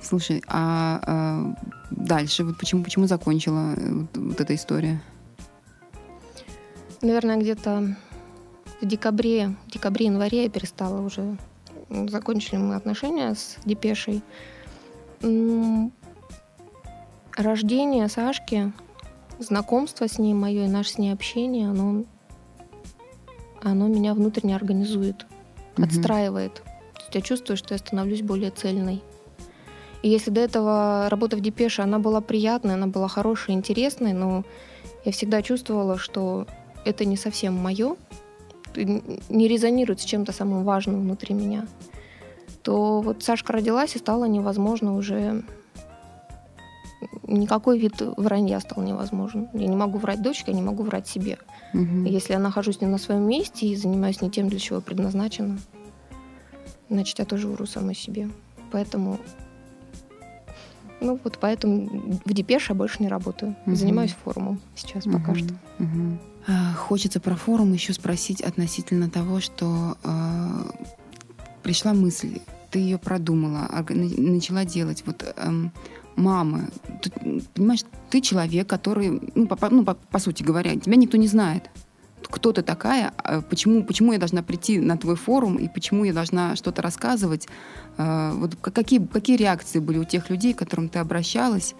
Слушай, 0.00 0.44
а, 0.46 1.00
а, 1.02 1.54
дальше 1.90 2.44
вот 2.44 2.56
почему 2.56 2.84
почему 2.84 3.06
закончила 3.06 3.74
э, 3.76 3.92
вот, 3.92 4.16
вот 4.16 4.40
эта 4.40 4.54
история? 4.54 5.02
Наверное, 7.02 7.36
где-то 7.36 7.96
в 8.80 8.86
декабре, 8.86 9.56
декабре-январе 9.66 10.44
я 10.44 10.48
перестала 10.48 11.00
уже. 11.00 11.36
Закончили 11.90 12.58
мы 12.58 12.76
отношения 12.76 13.34
с 13.34 13.56
Депешей. 13.64 14.22
Рождение 17.36 18.08
Сашки, 18.08 18.72
знакомство 19.38 20.08
с 20.08 20.18
ней 20.18 20.34
мое 20.34 20.66
и 20.66 20.68
наше 20.68 20.90
с 20.90 20.98
ней 20.98 21.12
общение, 21.12 21.68
оно, 21.70 22.04
оно 23.62 23.88
меня 23.88 24.14
внутренне 24.14 24.56
организует, 24.56 25.26
Мгм. 25.76 25.88
отстраивает. 25.88 26.54
То 26.94 27.00
есть 27.00 27.14
я 27.14 27.20
чувствую, 27.20 27.56
что 27.56 27.74
я 27.74 27.78
становлюсь 27.78 28.22
более 28.22 28.50
цельной. 28.50 29.02
И 30.02 30.08
если 30.08 30.30
до 30.30 30.40
этого 30.40 31.08
работа 31.08 31.36
в 31.36 31.40
Депеше, 31.40 31.82
она 31.82 31.98
была 31.98 32.20
приятной, 32.20 32.74
она 32.74 32.86
была 32.86 33.08
хорошей, 33.08 33.54
интересной, 33.54 34.12
но 34.12 34.44
я 35.04 35.12
всегда 35.12 35.42
чувствовала, 35.42 35.98
что 35.98 36.46
это 36.84 37.04
не 37.04 37.16
совсем 37.16 37.54
мое, 37.54 37.96
не 38.76 39.48
резонирует 39.48 40.00
с 40.00 40.04
чем-то 40.04 40.32
самым 40.32 40.64
важным 40.64 41.00
внутри 41.00 41.34
меня, 41.34 41.66
то 42.62 43.00
вот 43.00 43.22
Сашка 43.22 43.52
родилась 43.52 43.96
и 43.96 43.98
стало 43.98 44.26
невозможно 44.26 44.94
уже 44.94 45.42
никакой 47.28 47.78
вид 47.78 47.94
вранья 48.16 48.58
стал 48.60 48.82
невозможен. 48.82 49.48
Я 49.54 49.66
не 49.68 49.76
могу 49.76 49.98
врать 49.98 50.22
дочке, 50.22 50.52
я 50.52 50.56
не 50.56 50.62
могу 50.62 50.82
врать 50.82 51.06
себе. 51.06 51.38
Мгм. 51.72 52.04
Если 52.04 52.32
я 52.32 52.38
нахожусь 52.38 52.80
не 52.80 52.86
на 52.86 52.98
своем 52.98 53.28
месте 53.28 53.66
и 53.66 53.76
занимаюсь 53.76 54.20
не 54.20 54.30
тем, 54.30 54.48
для 54.48 54.58
чего 54.58 54.80
предназначена, 54.80 55.58
значит, 56.88 57.18
я 57.18 57.24
тоже 57.24 57.48
вру 57.48 57.66
самой 57.66 57.94
себе. 57.94 58.30
Поэтому 58.72 59.18
ну 61.00 61.18
вот 61.22 61.38
поэтому 61.40 62.20
в 62.24 62.32
Депеше 62.32 62.72
я 62.72 62.74
больше 62.74 63.02
не 63.02 63.08
работаю. 63.08 63.54
Мгм. 63.66 63.76
Занимаюсь 63.76 64.16
форумом 64.24 64.60
сейчас 64.74 65.04
пока 65.04 65.32
Мгм. 65.32 65.36
что. 65.36 65.54
А, 66.48 66.74
Хочется 66.74 67.20
про 67.20 67.36
форум 67.36 67.72
еще 67.72 67.92
спросить 67.92 68.40
относительно 68.40 69.10
того, 69.10 69.40
что 69.40 69.96
а, 70.02 70.66
пришла 71.62 71.92
мысль, 71.92 72.40
ты 72.70 72.78
ее 72.80 72.98
продумала, 72.98 73.68
начала 73.90 74.64
делать. 74.64 75.02
Вот 75.06 75.24
эм, 75.36 75.72
мамы, 76.18 76.68
м, 77.22 77.40
понимаешь, 77.54 77.84
ты 78.10 78.20
человек, 78.20 78.66
который, 78.68 79.20
ну, 79.34 79.46
по, 79.46 79.70
ну, 79.70 79.84
по- 79.84 79.94
по 79.94 80.18
сути 80.18 80.42
говоря, 80.42 80.74
тебя 80.76 80.96
никто 80.96 81.16
не 81.16 81.28
знает. 81.28 81.70
Кто 82.22 82.52
ты 82.52 82.62
такая, 82.62 83.12
а 83.16 83.40
почему, 83.40 83.84
почему 83.84 84.12
я 84.12 84.18
должна 84.18 84.42
прийти 84.42 84.78
на 84.78 84.96
твой 84.96 85.14
форум 85.16 85.56
и 85.56 85.68
почему 85.68 86.04
я 86.04 86.12
должна 86.12 86.56
что-то 86.56 86.82
рассказывать. 86.82 87.48
А, 87.96 88.32
Вот 88.34 88.56
какие, 88.56 89.04
какие 89.06 89.36
реакции 89.36 89.78
были 89.78 89.98
у 89.98 90.04
тех 90.04 90.28
людей, 90.30 90.52
к 90.52 90.58
которым 90.58 90.88
ты 90.88 90.98
обращалась 90.98 91.74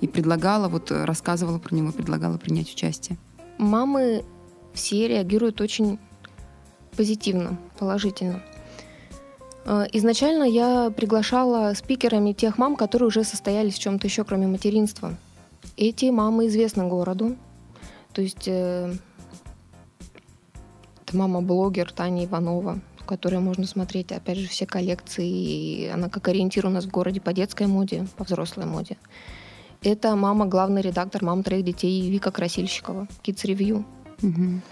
и 0.00 0.06
предлагала, 0.08 0.68
вот 0.68 0.90
рассказывала 0.90 1.58
про 1.58 1.74
него, 1.74 1.92
предлагала 1.92 2.38
принять 2.38 2.72
участие? 2.72 3.18
Мамы 3.58 4.24
все 4.72 5.08
реагируют 5.08 5.60
очень 5.60 5.98
позитивно, 6.96 7.58
положительно. 7.78 8.42
Э, 9.64 9.86
Изначально 9.92 10.44
я 10.44 10.90
приглашала 10.90 11.72
спикерами 11.74 12.32
тех 12.32 12.58
мам, 12.58 12.76
которые 12.76 13.08
уже 13.08 13.24
состоялись 13.24 13.74
в 13.74 13.80
чем-то 13.80 14.06
еще, 14.06 14.24
кроме 14.24 14.46
материнства. 14.46 15.16
Эти 15.76 16.06
мамы 16.10 16.46
известны 16.46 16.86
городу. 16.86 17.36
То 18.12 18.22
есть 18.22 18.46
э, 18.46 18.92
это 21.06 21.16
мама-блогер 21.16 21.92
Таня 21.92 22.24
Иванова, 22.24 22.80
в 22.98 23.04
которой 23.04 23.40
можно 23.40 23.66
смотреть, 23.66 24.12
опять 24.12 24.38
же, 24.38 24.48
все 24.48 24.66
коллекции. 24.66 25.28
И 25.28 25.86
она 25.88 26.08
как 26.08 26.28
ориентир 26.28 26.66
у 26.66 26.70
нас 26.70 26.84
в 26.84 26.90
городе 26.90 27.20
по 27.20 27.32
детской 27.32 27.66
моде, 27.66 28.06
по 28.16 28.24
взрослой 28.24 28.66
моде. 28.66 28.96
Это 29.82 30.14
мама, 30.14 30.44
главный 30.44 30.82
редактор 30.82 31.24
«Мам 31.24 31.42
троих 31.42 31.64
детей» 31.64 32.10
Вика 32.10 32.30
Красильщикова, 32.30 33.08
Kids 33.22 33.46
Review. 33.46 33.84
Мгм. 34.20 34.62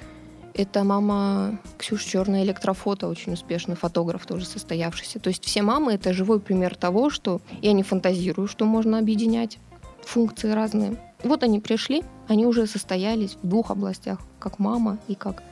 Это 0.55 0.83
мама 0.83 1.61
Ксюша 1.79 2.09
Черная 2.09 2.43
электрофото, 2.43 3.07
очень 3.07 3.35
успешный 3.35 3.77
фотограф, 3.77 4.27
тоже 4.27 4.45
состоявшийся. 4.45 5.21
То 5.21 5.29
есть 5.29 5.45
все 5.45 5.63
мамы— 5.63 5.93
это 5.95 6.13
живой 6.13 6.41
пример 6.41 6.75
того, 6.75 7.11
что 7.11 7.41
я 7.63 7.73
не 7.73 7.83
фантазирую, 7.83 8.49
что 8.49 8.65
можно 8.65 8.99
объединять 8.99 9.59
функции 10.03 10.51
разные. 10.51 10.97
Вот 11.23 11.43
они 11.43 11.61
пришли, 11.61 12.03
они 12.29 12.47
уже 12.47 12.67
состоялись 12.67 13.37
в 13.43 13.47
двух 13.47 13.71
областях, 13.71 14.21
как 14.39 14.59
мама 14.59 14.99
и 15.07 15.15
как 15.15 15.43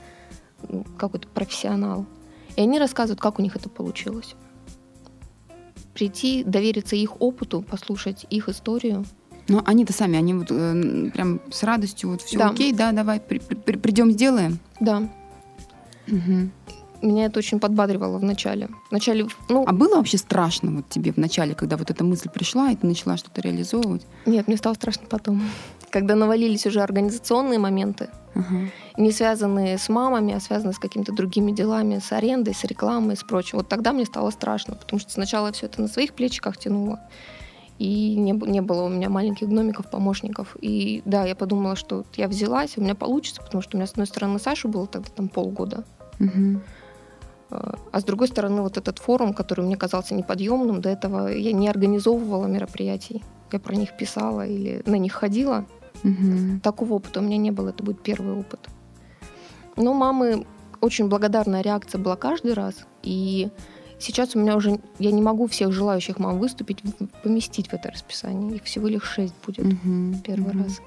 м, 0.68 0.84
какой-то 0.96 1.28
профессионал. 1.28 2.06
И 2.56 2.60
они 2.60 2.78
рассказывают, 2.78 3.20
как 3.20 3.38
у 3.38 3.42
них 3.42 3.54
это 3.54 3.68
получилось. 3.68 4.34
Прийти, 5.92 6.42
довериться 6.44 6.96
их 6.96 7.20
опыту, 7.20 7.62
послушать 7.62 8.26
их 8.30 8.48
историю. 8.48 9.04
Но 9.48 9.62
они-то 9.64 9.92
сами, 9.92 10.16
они 10.18 10.34
вот 10.34 10.48
э, 10.50 11.10
прям 11.14 11.40
с 11.50 11.62
радостью, 11.62 12.10
вот 12.10 12.22
все 12.22 12.38
Да. 12.38 12.50
окей, 12.50 12.72
да, 12.72 12.92
давай, 12.92 13.20
придем, 13.20 14.10
сделаем. 14.10 14.58
Да, 14.80 15.08
Мгм. 16.06 16.52
меня 17.02 17.26
это 17.26 17.38
очень 17.38 17.60
подбадривало 17.60 18.18
в 18.18 18.24
начале. 18.24 18.68
В 18.88 18.92
начале, 18.92 19.26
ну, 19.48 19.64
А 19.66 19.72
было 19.72 19.96
вообще 19.96 20.18
страшно 20.18 20.70
вот 20.72 20.88
тебе 20.88 21.12
в 21.12 21.16
начале, 21.16 21.54
когда 21.54 21.76
вот 21.76 21.90
эта 21.90 22.02
мысль 22.04 22.28
пришла, 22.28 22.70
и 22.70 22.76
ты 22.76 22.86
начала 22.86 23.16
что-то 23.16 23.40
реализовывать? 23.40 24.06
Нет, 24.24 24.48
мне 24.48 24.56
стало 24.56 24.74
страшно 24.74 25.06
потом. 25.08 25.42
Когда 25.90 26.14
навалились 26.16 26.66
уже 26.66 26.80
организационные 26.82 27.58
моменты, 27.58 28.08
Ага. 28.34 28.70
не 28.98 29.12
связанные 29.12 29.78
с 29.78 29.88
мамами, 29.88 30.34
а 30.34 30.40
связанные 30.40 30.74
с 30.74 30.78
какими-то 30.78 31.12
другими 31.12 31.52
делами, 31.52 32.00
с 32.00 32.10
арендой, 32.12 32.54
с 32.54 32.64
рекламой, 32.64 33.16
с 33.16 33.22
прочим. 33.22 33.58
Вот 33.58 33.68
тогда 33.68 33.92
мне 33.92 34.04
стало 34.04 34.30
страшно, 34.30 34.74
потому 34.74 34.98
что 35.00 35.10
сначала 35.12 35.52
все 35.52 35.66
это 35.66 35.80
на 35.80 35.88
своих 35.88 36.12
плечиках 36.14 36.56
тянуло. 36.58 37.00
И 37.78 38.16
не, 38.16 38.32
не 38.32 38.60
было 38.62 38.84
у 38.84 38.88
меня 38.88 39.08
маленьких 39.10 39.48
гномиков, 39.48 39.90
помощников. 39.90 40.56
И 40.60 41.02
да, 41.04 41.24
я 41.24 41.34
подумала, 41.34 41.76
что 41.76 41.98
вот 41.98 42.06
я 42.16 42.28
взялась, 42.28 42.78
у 42.78 42.80
меня 42.80 42.94
получится, 42.94 43.42
потому 43.42 43.62
что 43.62 43.76
у 43.76 43.78
меня, 43.78 43.86
с 43.86 43.92
одной 43.92 44.06
стороны, 44.06 44.38
Саша 44.38 44.68
было 44.68 44.86
тогда 44.86 45.08
там 45.14 45.28
полгода, 45.28 45.84
Мгм. 46.18 46.62
а 47.50 48.00
с 48.00 48.04
другой 48.04 48.28
стороны, 48.28 48.62
вот 48.62 48.78
этот 48.78 48.98
форум, 48.98 49.34
который 49.34 49.64
мне 49.64 49.76
казался 49.76 50.14
неподъемным, 50.14 50.80
до 50.80 50.88
этого 50.88 51.28
я 51.28 51.52
не 51.52 51.68
организовывала 51.68 52.46
мероприятий. 52.46 53.22
Я 53.52 53.60
про 53.60 53.76
них 53.76 53.96
писала 53.96 54.46
или 54.46 54.82
на 54.86 54.96
них 54.96 55.12
ходила, 55.12 55.66
Мгм. 56.02 56.60
Такого 56.60 56.94
опыта 56.94 57.20
у 57.20 57.22
меня 57.22 57.36
не 57.36 57.50
было, 57.50 57.70
это 57.70 57.82
будет 57.82 58.02
первый 58.02 58.34
опыт. 58.34 58.60
Но 59.76 59.92
мамы 59.92 60.46
очень 60.80 61.08
благодарная 61.08 61.62
реакция 61.62 61.98
была 61.98 62.16
каждый 62.16 62.54
раз. 62.54 62.86
И 63.02 63.50
сейчас 63.98 64.34
у 64.36 64.38
меня 64.38 64.56
уже, 64.56 64.78
я 64.98 65.10
не 65.10 65.22
могу 65.22 65.46
всех 65.46 65.72
желающих 65.72 66.18
мам 66.18 66.38
выступить, 66.38 66.82
поместить 67.22 67.68
в 67.68 67.74
это 67.74 67.90
расписание. 67.90 68.56
Их 68.56 68.64
всего 68.64 68.88
лишь 68.88 69.04
шесть 69.04 69.34
будет 69.46 69.64
Мгм. 69.66 70.20
первый 70.24 70.54
Мгм. 70.54 70.62
раз. 70.64 70.80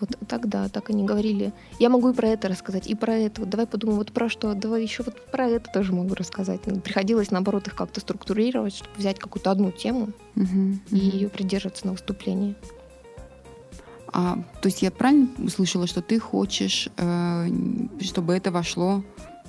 Вот 0.00 0.10
тогда 0.28 0.68
так 0.68 0.90
они 0.90 1.04
говорили. 1.04 1.52
Я 1.80 1.88
могу 1.88 2.10
и 2.10 2.14
про 2.14 2.28
это 2.28 2.46
рассказать, 2.46 2.86
и 2.86 2.94
про 2.94 3.14
это. 3.14 3.40
Вот 3.40 3.50
давай 3.50 3.66
подумаем, 3.66 3.98
вот 3.98 4.12
про 4.12 4.28
что, 4.28 4.54
давай 4.54 4.82
еще 4.82 5.02
вот 5.02 5.26
про 5.32 5.48
это 5.48 5.72
тоже 5.72 5.92
могу 5.92 6.14
рассказать. 6.14 6.60
Приходилось, 6.84 7.32
наоборот, 7.32 7.66
их 7.66 7.74
как-то 7.74 7.98
структурировать, 8.00 8.76
чтобы 8.76 8.90
взять 8.96 9.18
какую-то 9.18 9.50
одну 9.50 9.72
тему 9.72 10.10
Мгм, 10.36 10.80
и 10.90 10.94
мгм. 10.96 11.04
ее 11.10 11.28
придерживаться 11.28 11.86
на 11.86 11.92
выступлении. 11.92 12.54
А, 14.12 14.38
то 14.62 14.68
есть 14.68 14.82
я 14.82 14.90
правильно 14.90 15.28
услышала, 15.38 15.86
что 15.86 16.00
ты 16.00 16.18
хочешь, 16.18 16.88
э, 16.96 17.48
чтобы 18.00 18.34
это 18.34 18.50
вошло 18.50 19.02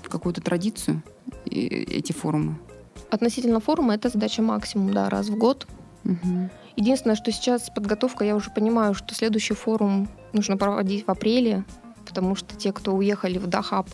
в 0.04 0.10
какую-то 0.10 0.42
традицию, 0.42 1.02
эти 1.46 2.12
форумы? 2.12 2.58
Относительно 3.10 3.60
форума 3.60 3.96
это 3.96 4.10
задача 4.10 4.42
максимум, 4.42 4.94
да, 4.94 5.10
раз 5.10 5.30
в 5.30 5.38
год. 5.38 5.68
Мгм. 6.04 6.50
Единственное, 6.76 7.16
что 7.16 7.32
сейчас 7.32 7.70
подготовка, 7.70 8.24
я 8.24 8.36
уже 8.36 8.52
понимаю, 8.52 8.94
что 8.94 9.14
следующий 9.16 9.54
форум 9.54 10.08
нужно 10.32 10.58
проводить 10.58 11.06
в 11.06 11.12
апреле, 11.12 11.66
потому 12.08 12.36
что 12.36 12.56
те, 12.56 12.72
кто 12.72 12.94
уехали 12.94 13.38
в 13.38 13.48
Дахаб, 13.48 13.90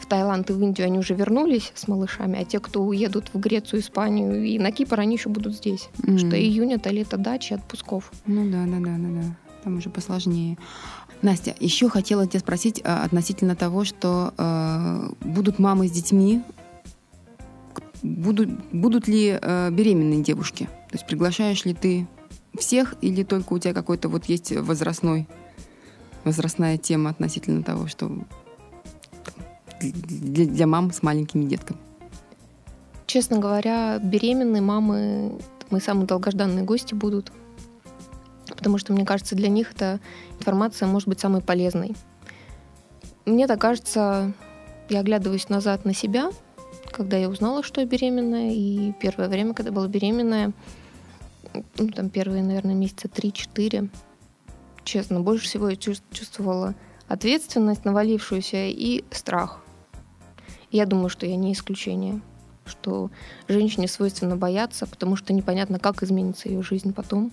в 0.00 0.06
Таиланд 0.06 0.50
и 0.50 0.52
в 0.52 0.62
Индию, 0.62 0.86
они 0.86 0.98
уже 0.98 1.14
вернулись 1.14 1.72
с 1.74 1.86
малышами, 1.86 2.40
а 2.40 2.44
те, 2.44 2.58
кто 2.58 2.82
уедут 2.82 3.30
в 3.32 3.38
Грецию, 3.38 3.80
Испанию 3.80 4.44
и 4.44 4.58
на 4.58 4.72
Кипр, 4.72 4.98
они 4.98 5.16
еще 5.16 5.28
будут 5.28 5.54
здесь. 5.54 5.90
М. 6.06 6.18
Что 6.18 6.36
июнь 6.40 6.72
это 6.72 6.90
лето 6.90 7.16
дачи, 7.16 7.52
отпусков. 7.52 8.10
Ну 8.26 8.50
да, 8.50 8.64
да, 8.64 8.78
да, 8.78 8.96
да, 8.98 9.20
да. 9.20 9.36
Там 9.62 9.76
уже 9.76 9.90
посложнее. 9.90 10.58
Настя, 11.20 11.54
еще 11.60 11.88
хотела 11.88 12.26
тебя 12.26 12.40
спросить 12.40 12.80
а, 12.82 13.04
относительно 13.04 13.54
того, 13.54 13.84
что 13.84 14.34
э, 14.36 15.10
будут 15.20 15.60
мамы 15.60 15.86
с 15.86 15.92
детьми, 15.92 16.42
будут, 18.02 18.50
будут 18.72 19.08
ли 19.08 19.38
э, 19.40 19.70
беременные 19.70 20.22
девушки? 20.22 20.64
То 20.64 20.94
есть 20.94 21.06
приглашаешь 21.06 21.64
ли 21.64 21.74
ты 21.74 22.06
всех 22.58 22.94
или 23.00 23.22
только 23.22 23.52
у 23.52 23.58
тебя 23.58 23.74
какой-то 23.74 24.08
вот 24.08 24.26
есть 24.26 24.52
возрастной, 24.52 25.28
возрастная 26.24 26.78
тема 26.78 27.10
относительно 27.10 27.62
того, 27.62 27.86
что 27.86 28.10
для, 29.80 30.46
для 30.46 30.66
мам 30.66 30.92
с 30.92 31.02
маленькими 31.02 31.44
детками? 31.44 31.78
Честно 33.06 33.38
говоря, 33.38 33.98
беременные 33.98 34.62
мамы, 34.62 35.38
мои 35.70 35.80
самые 35.80 36.06
долгожданные 36.06 36.64
гости 36.64 36.94
будут, 36.94 37.32
потому 38.48 38.78
что, 38.78 38.92
мне 38.92 39.04
кажется, 39.04 39.34
для 39.34 39.48
них 39.48 39.72
эта 39.72 40.00
информация 40.38 40.88
может 40.88 41.08
быть 41.08 41.20
самой 41.20 41.42
полезной. 41.42 41.94
Мне 43.24 43.46
так 43.46 43.60
кажется, 43.60 44.32
я 44.88 45.00
оглядываюсь 45.00 45.48
назад 45.48 45.84
на 45.84 45.94
себя, 45.94 46.30
когда 46.92 47.16
я 47.16 47.28
узнала, 47.28 47.62
что 47.62 47.80
я 47.80 47.86
беременная, 47.86 48.52
и 48.52 48.92
первое 49.00 49.28
время, 49.28 49.54
когда 49.54 49.72
была 49.72 49.88
беременная, 49.88 50.52
ну, 51.78 51.88
там 51.88 52.10
первые, 52.10 52.42
наверное, 52.42 52.74
месяца 52.74 53.08
3-4, 53.08 53.88
честно, 54.84 55.20
больше 55.20 55.46
всего 55.46 55.68
я 55.68 55.76
чувс- 55.76 56.02
чувствовала 56.12 56.74
ответственность, 57.08 57.84
навалившуюся, 57.84 58.68
и 58.68 59.04
страх. 59.10 59.60
Я 60.70 60.86
думаю, 60.86 61.08
что 61.08 61.26
я 61.26 61.36
не 61.36 61.52
исключение 61.52 62.20
что 62.64 63.10
женщине 63.48 63.88
свойственно 63.88 64.36
бояться, 64.36 64.86
потому 64.86 65.16
что 65.16 65.32
непонятно, 65.32 65.78
как 65.78 66.02
изменится 66.02 66.48
ее 66.48 66.62
жизнь 66.62 66.92
потом, 66.92 67.32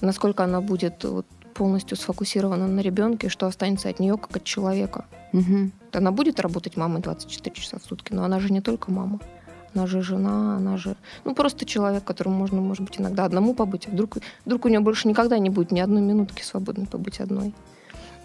насколько 0.00 0.44
она 0.44 0.60
будет 0.60 1.02
вот 1.04 1.26
полностью 1.54 1.96
сфокусирована 1.96 2.66
на 2.66 2.80
ребенке, 2.80 3.28
что 3.28 3.46
останется 3.46 3.88
от 3.88 4.00
нее 4.00 4.16
как 4.18 4.36
от 4.36 4.44
человека. 4.44 5.06
Мгм. 5.32 5.72
Она 5.92 6.10
будет 6.10 6.40
работать 6.40 6.76
мамой 6.76 7.00
24 7.00 7.54
часа 7.54 7.78
в 7.78 7.84
сутки, 7.84 8.12
но 8.12 8.24
она 8.24 8.40
же 8.40 8.52
не 8.52 8.60
только 8.60 8.90
мама. 8.90 9.20
Она 9.74 9.86
же 9.86 10.02
жена, 10.02 10.56
она 10.56 10.76
же... 10.76 10.96
Ну, 11.24 11.34
просто 11.34 11.64
человек, 11.66 12.04
которому 12.04 12.36
можно, 12.36 12.60
может 12.60 12.84
быть, 12.84 13.00
иногда 13.00 13.24
одному 13.24 13.54
побыть, 13.54 13.88
а 13.88 13.90
вдруг, 13.90 14.18
вдруг 14.44 14.64
у 14.64 14.68
нее 14.68 14.80
больше 14.80 15.08
никогда 15.08 15.38
не 15.38 15.50
будет 15.50 15.72
ни 15.72 15.80
одной 15.80 16.02
минутки 16.02 16.42
свободной 16.42 16.86
побыть 16.86 17.20
одной. 17.20 17.52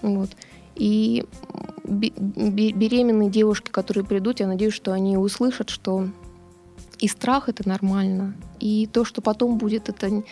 Вот. 0.02 0.30
И 0.76 1.26
бе- 1.84 2.14
бе- 2.16 2.72
беременные 2.72 3.30
девушки, 3.30 3.72
которые 3.72 4.06
придут, 4.06 4.40
я 4.40 4.48
надеюсь, 4.48 4.74
что 4.74 4.94
они 4.94 5.18
услышат, 5.18 5.70
что 5.70 6.08
и 7.00 7.08
страх 7.08 7.50
это 7.50 7.68
нормально, 7.68 8.36
и 8.60 8.86
то, 8.86 9.04
что 9.06 9.22
потом 9.22 9.58
будет, 9.58 9.90
это 9.90 10.24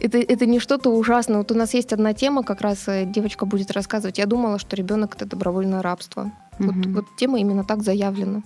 это, 0.00 0.18
это 0.18 0.46
не 0.46 0.58
что-то 0.60 0.90
ужасное. 0.90 1.38
Вот 1.38 1.50
у 1.52 1.54
нас 1.54 1.74
есть 1.74 1.92
одна 1.92 2.12
тема, 2.14 2.42
как 2.42 2.60
раз 2.60 2.86
э, 2.88 3.04
девочка 3.04 3.46
будет 3.46 3.70
рассказывать. 3.70 4.18
Я 4.18 4.26
думала, 4.26 4.58
что 4.58 4.76
ребенок 4.76 5.16
это 5.16 5.26
добровольное 5.26 5.82
рабство. 5.82 6.32
Вот, 6.58 6.74
Мгм. 6.74 6.94
вот 6.94 7.04
тема 7.16 7.38
именно 7.40 7.64
так 7.64 7.82
заявлена, 7.82 8.42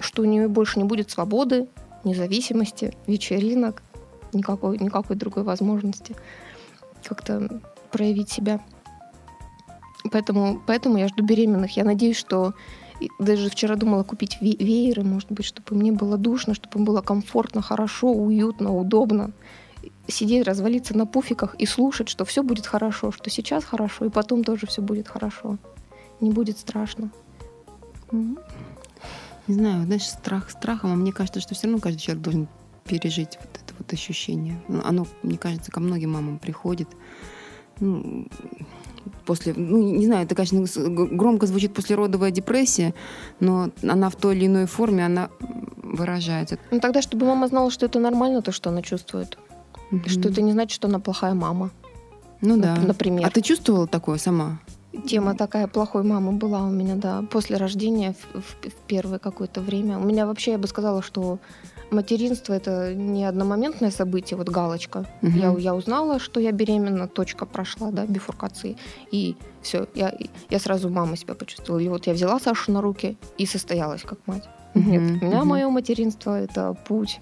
что 0.00 0.22
у 0.22 0.24
нее 0.24 0.48
больше 0.48 0.78
не 0.78 0.84
будет 0.84 1.10
свободы, 1.10 1.68
независимости, 2.04 2.96
вечеринок, 3.06 3.82
никакой, 4.32 4.78
никакой 4.78 5.16
другой 5.16 5.42
возможности 5.44 6.14
как-то 7.04 7.60
проявить 7.92 8.30
себя. 8.30 8.60
Поэтому, 10.12 10.60
поэтому 10.66 10.98
я 10.98 11.08
жду 11.08 11.24
беременных. 11.24 11.76
Я 11.76 11.84
надеюсь, 11.84 12.16
что 12.16 12.52
даже 13.18 13.50
вчера 13.50 13.76
думала 13.76 14.02
купить 14.02 14.38
ве- 14.40 14.56
вееры, 14.56 15.02
может 15.02 15.30
быть, 15.30 15.46
чтобы 15.46 15.74
мне 15.76 15.92
было 15.92 16.16
душно, 16.16 16.54
чтобы 16.54 16.84
было 16.84 17.00
комфортно, 17.00 17.60
хорошо, 17.62 18.08
уютно, 18.12 18.74
удобно. 18.74 19.32
Сидеть, 20.08 20.46
развалиться 20.46 20.96
на 20.96 21.06
пуфиках 21.06 21.54
и 21.56 21.66
слушать, 21.66 22.08
что 22.08 22.24
все 22.24 22.42
будет 22.42 22.66
хорошо, 22.66 23.12
что 23.12 23.30
сейчас 23.30 23.64
хорошо, 23.64 24.04
и 24.04 24.10
потом 24.10 24.44
тоже 24.44 24.66
все 24.66 24.82
будет 24.82 25.08
хорошо. 25.08 25.58
Не 26.20 26.30
будет 26.30 26.58
страшно. 26.58 27.10
Не 28.12 29.54
знаю, 29.54 29.84
знаешь, 29.84 30.06
страх 30.06 30.50
страхом, 30.50 30.92
а 30.92 30.96
мне 30.96 31.12
кажется, 31.12 31.40
что 31.40 31.54
все 31.54 31.66
равно 31.66 31.80
каждый 31.80 32.00
человек 32.00 32.22
должен 32.22 32.48
пережить 32.84 33.38
вот 33.40 33.50
это 33.54 33.74
вот 33.78 33.92
ощущение. 33.92 34.60
Ну, 34.68 34.80
Оно, 34.84 35.06
мне 35.22 35.38
кажется, 35.38 35.70
ко 35.70 35.80
многим 35.80 36.12
мамам 36.12 36.38
приходит. 36.38 36.88
Ну, 37.80 38.26
после, 39.24 39.54
ну, 39.54 39.82
не 39.82 40.06
знаю, 40.06 40.24
это, 40.24 40.34
конечно, 40.34 40.64
громко 40.86 41.46
звучит 41.46 41.74
послеродовая 41.74 42.30
депрессия, 42.30 42.94
но 43.40 43.70
она 43.82 44.08
в 44.08 44.16
той 44.16 44.36
или 44.36 44.46
иной 44.46 44.66
форме, 44.66 45.04
она 45.04 45.30
выражается. 45.82 46.58
Ну 46.70 46.80
тогда, 46.80 47.02
чтобы 47.02 47.26
мама 47.26 47.48
знала, 47.48 47.70
что 47.70 47.86
это 47.86 47.98
нормально, 47.98 48.42
то, 48.42 48.52
что 48.52 48.70
она 48.70 48.82
чувствует. 48.82 49.38
И 49.90 50.08
Что 50.08 50.28
это 50.28 50.42
не 50.42 50.52
значит, 50.52 50.74
что 50.74 50.88
она 50.88 50.98
плохая 50.98 51.34
мама. 51.34 51.70
Ну 52.40 52.56
да. 52.58 52.76
например. 52.76 53.26
А 53.26 53.30
ты 53.30 53.40
чувствовала 53.40 53.86
такое 53.86 54.18
сама? 54.18 54.58
Тема 55.06 55.34
такая 55.34 55.66
плохой 55.66 56.02
мамы 56.04 56.32
была 56.32 56.62
у 56.64 56.70
меня, 56.70 56.94
да, 56.96 57.22
после 57.30 57.56
рождения 57.58 58.14
в, 58.32 58.40
в- 58.40 58.68
в 58.70 58.74
первое 58.86 59.18
какое-то 59.18 59.60
время. 59.60 59.98
У 59.98 60.04
меня 60.04 60.26
вообще, 60.26 60.52
я 60.52 60.58
бы 60.58 60.66
сказала, 60.68 61.02
что 61.02 61.38
материнство 61.90 62.54
это 62.54 62.94
не 62.94 63.24
одномоментное 63.24 63.90
событие, 63.90 64.36
вот 64.38 64.48
галочка. 64.48 65.06
Мгм. 65.20 65.38
Я, 65.38 65.54
я 65.58 65.74
узнала, 65.74 66.18
что 66.18 66.40
я 66.40 66.50
беременна, 66.52 67.08
точка 67.08 67.44
прошла, 67.46 67.90
да, 67.90 68.06
бифуркации. 68.06 68.76
И 69.12 69.36
все, 69.62 69.86
я, 69.94 70.14
я 70.50 70.58
сразу 70.58 70.88
мамой 70.88 71.16
себя 71.18 71.34
почувствовала. 71.34 71.80
И 71.80 71.88
вот 71.88 72.06
я 72.06 72.14
взяла 72.14 72.40
Сашу 72.40 72.72
на 72.72 72.80
руки 72.80 73.18
и 73.38 73.44
состоялась 73.46 74.02
как 74.02 74.18
мать. 74.26 74.48
Мгм, 74.74 74.90
Нет, 74.90 75.22
у 75.22 75.26
меня 75.26 75.38
мгм. 75.40 75.48
мое 75.48 75.68
материнство 75.68 76.40
это 76.40 76.72
путь, 76.72 77.20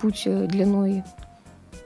путь 0.00 0.22
э, 0.26 0.46
длиной 0.46 1.04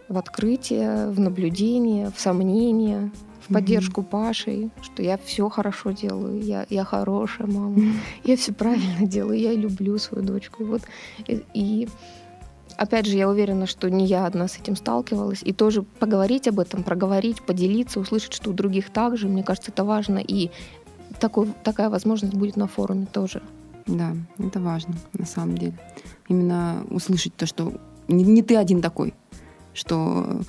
в 0.09 0.19
открытие, 0.19 1.09
в 1.09 1.21
наблюдение, 1.21 2.11
в 2.15 2.21
сомнение, 2.21 3.11
в 3.41 3.53
поддержку 3.53 4.03
Паши, 4.03 4.71
что 4.83 5.03
я 5.03 5.19
все 5.19 5.49
хорошо 5.49 5.93
делаю, 5.93 6.41
я, 6.43 6.67
я 6.69 6.85
хорошая 6.85 7.47
мама, 7.47 7.81
я 8.25 8.37
все 8.37 8.53
правильно 8.53 9.07
делаю, 9.07 9.39
я 9.39 9.55
люблю 9.55 9.99
свою 9.99 10.25
дочку. 10.25 10.63
И 10.63 10.67
вот 10.67 10.83
и, 11.27 11.45
и 11.55 11.89
опять 12.77 13.07
же, 13.07 13.17
я 13.17 13.29
уверена, 13.29 13.67
что 13.67 13.89
не 13.89 14.07
я 14.07 14.27
одна 14.27 14.49
с 14.49 14.59
этим 14.59 14.77
сталкивалась. 14.77 15.41
И 15.43 15.53
тоже 15.53 15.83
поговорить 15.83 16.49
об 16.49 16.59
этом, 16.59 16.83
проговорить, 16.83 17.43
поделиться, 17.43 18.01
услышать, 18.01 18.33
что 18.33 18.51
у 18.51 18.53
других 18.53 18.91
так 18.91 19.17
же, 19.17 19.29
мне 19.29 19.43
кажется, 19.43 19.71
это 19.71 19.85
важно. 19.85 20.19
И 20.19 20.51
такой, 21.21 21.49
такая 21.63 21.91
возможность 21.91 22.35
будет 22.35 22.57
на 22.57 22.67
форуме 22.67 23.07
тоже. 23.07 23.43
Да, 23.87 24.13
это 24.39 24.61
важно, 24.61 24.95
на 25.13 25.27
самом 25.27 25.57
деле. 25.57 25.79
Именно 26.29 26.85
услышать 26.91 27.37
то, 27.37 27.47
что 27.47 27.73
не, 28.09 28.25
не 28.25 28.43
ты 28.43 28.57
один 28.57 28.83
такой, 28.83 29.15
что 29.77 30.41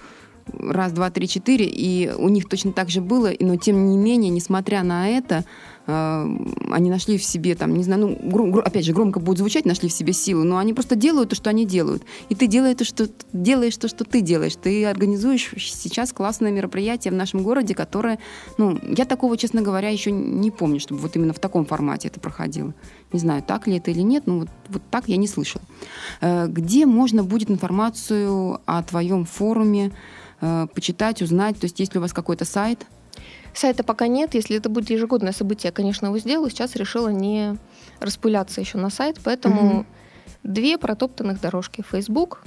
раз, 0.54 0.92
два, 0.92 1.10
три, 1.10 1.28
четыре, 1.28 1.66
и 1.66 2.10
у 2.10 2.30
них 2.30 2.48
точно 2.48 2.72
так 2.72 2.90
же 2.90 3.02
было, 3.02 3.32
но 3.40 3.58
тем 3.58 3.90
не 3.90 3.98
менее, 3.98 4.30
несмотря 4.30 4.84
на 4.84 5.10
это, 5.10 5.46
они 5.88 6.90
нашли 6.90 7.18
в 7.18 7.24
себе, 7.24 7.56
там, 7.56 7.74
не 7.74 7.84
знаю, 7.84 8.02
ну, 8.02 8.10
гро- 8.10 8.52
гро- 8.52 8.62
опять 8.62 8.86
же, 8.86 8.94
громко 8.94 9.20
будет 9.22 9.38
звучать, 9.38 9.66
нашли 9.66 9.88
в 9.88 9.94
себе 9.94 10.12
силы, 10.12 10.44
но 10.44 10.58
они 10.58 10.74
просто 10.74 10.96
делают 10.96 11.30
то, 11.30 11.36
что 11.36 11.50
они 11.50 11.66
делают. 11.66 12.04
И 12.28 12.36
ты 12.36 12.48
делаешь 12.48 12.78
то, 12.78 12.84
что, 12.86 13.08
делаешь 13.32 13.78
то, 13.78 13.88
что 13.88 14.04
ты 14.04 14.20
делаешь. 14.22 14.56
Ты 14.62 14.86
организуешь 14.86 15.54
сейчас 15.58 16.12
классное 16.12 16.52
мероприятие 16.52 17.12
в 17.14 17.16
нашем 17.16 17.42
городе, 17.42 17.74
которое, 17.74 18.20
ну, 18.58 18.78
я 18.98 19.06
такого, 19.06 19.38
честно 19.38 19.62
говоря, 19.62 19.88
еще 19.90 20.12
не 20.12 20.52
помню, 20.52 20.80
чтобы 20.80 21.00
вот 21.00 21.16
именно 21.16 21.34
в 21.34 21.40
таком 21.40 21.66
формате 21.66 22.10
это 22.10 22.20
проходило. 22.20 22.74
Не 23.14 23.20
знаю, 23.20 23.42
так 23.42 23.68
ли 23.68 23.78
это 23.78 23.92
или 23.92 24.02
нет, 24.02 24.28
но 24.28 24.40
вот, 24.40 24.50
вот 24.68 24.82
так 24.92 25.08
я 25.08 25.16
не 25.16 25.28
слышала. 25.28 25.64
Э, 26.20 26.48
Где 26.48 26.86
можно 26.86 27.24
будет 27.24 27.50
информацию 27.50 28.60
о 28.66 28.84
твоем 28.84 29.24
форуме 29.26 29.92
э, 30.42 30.68
почитать, 30.74 31.22
узнать? 31.22 31.58
То 31.60 31.66
есть 31.66 31.80
есть 31.80 31.94
ли 31.94 32.00
у 32.00 32.02
вас 32.02 32.12
какой-то 32.12 32.44
сайт? 32.44 32.86
Сайта 33.58 33.84
пока 33.84 34.08
нет. 34.08 34.36
Если 34.36 34.56
это 34.56 34.70
будет 34.70 34.92
ежегодное 34.92 35.32
событие, 35.32 35.70
я, 35.70 35.72
конечно, 35.72 36.06
его 36.06 36.20
сделаю. 36.20 36.52
Сейчас 36.52 36.76
решила 36.76 37.10
не 37.10 37.58
распыляться 38.00 38.62
еще 38.62 38.78
на 38.78 38.90
сайт, 38.92 39.20
поэтому 39.24 39.62
Мгм. 39.62 39.86
две 40.44 40.78
протоптанных 40.78 41.42
дорожки. 41.42 41.84
Facebook 41.90 42.44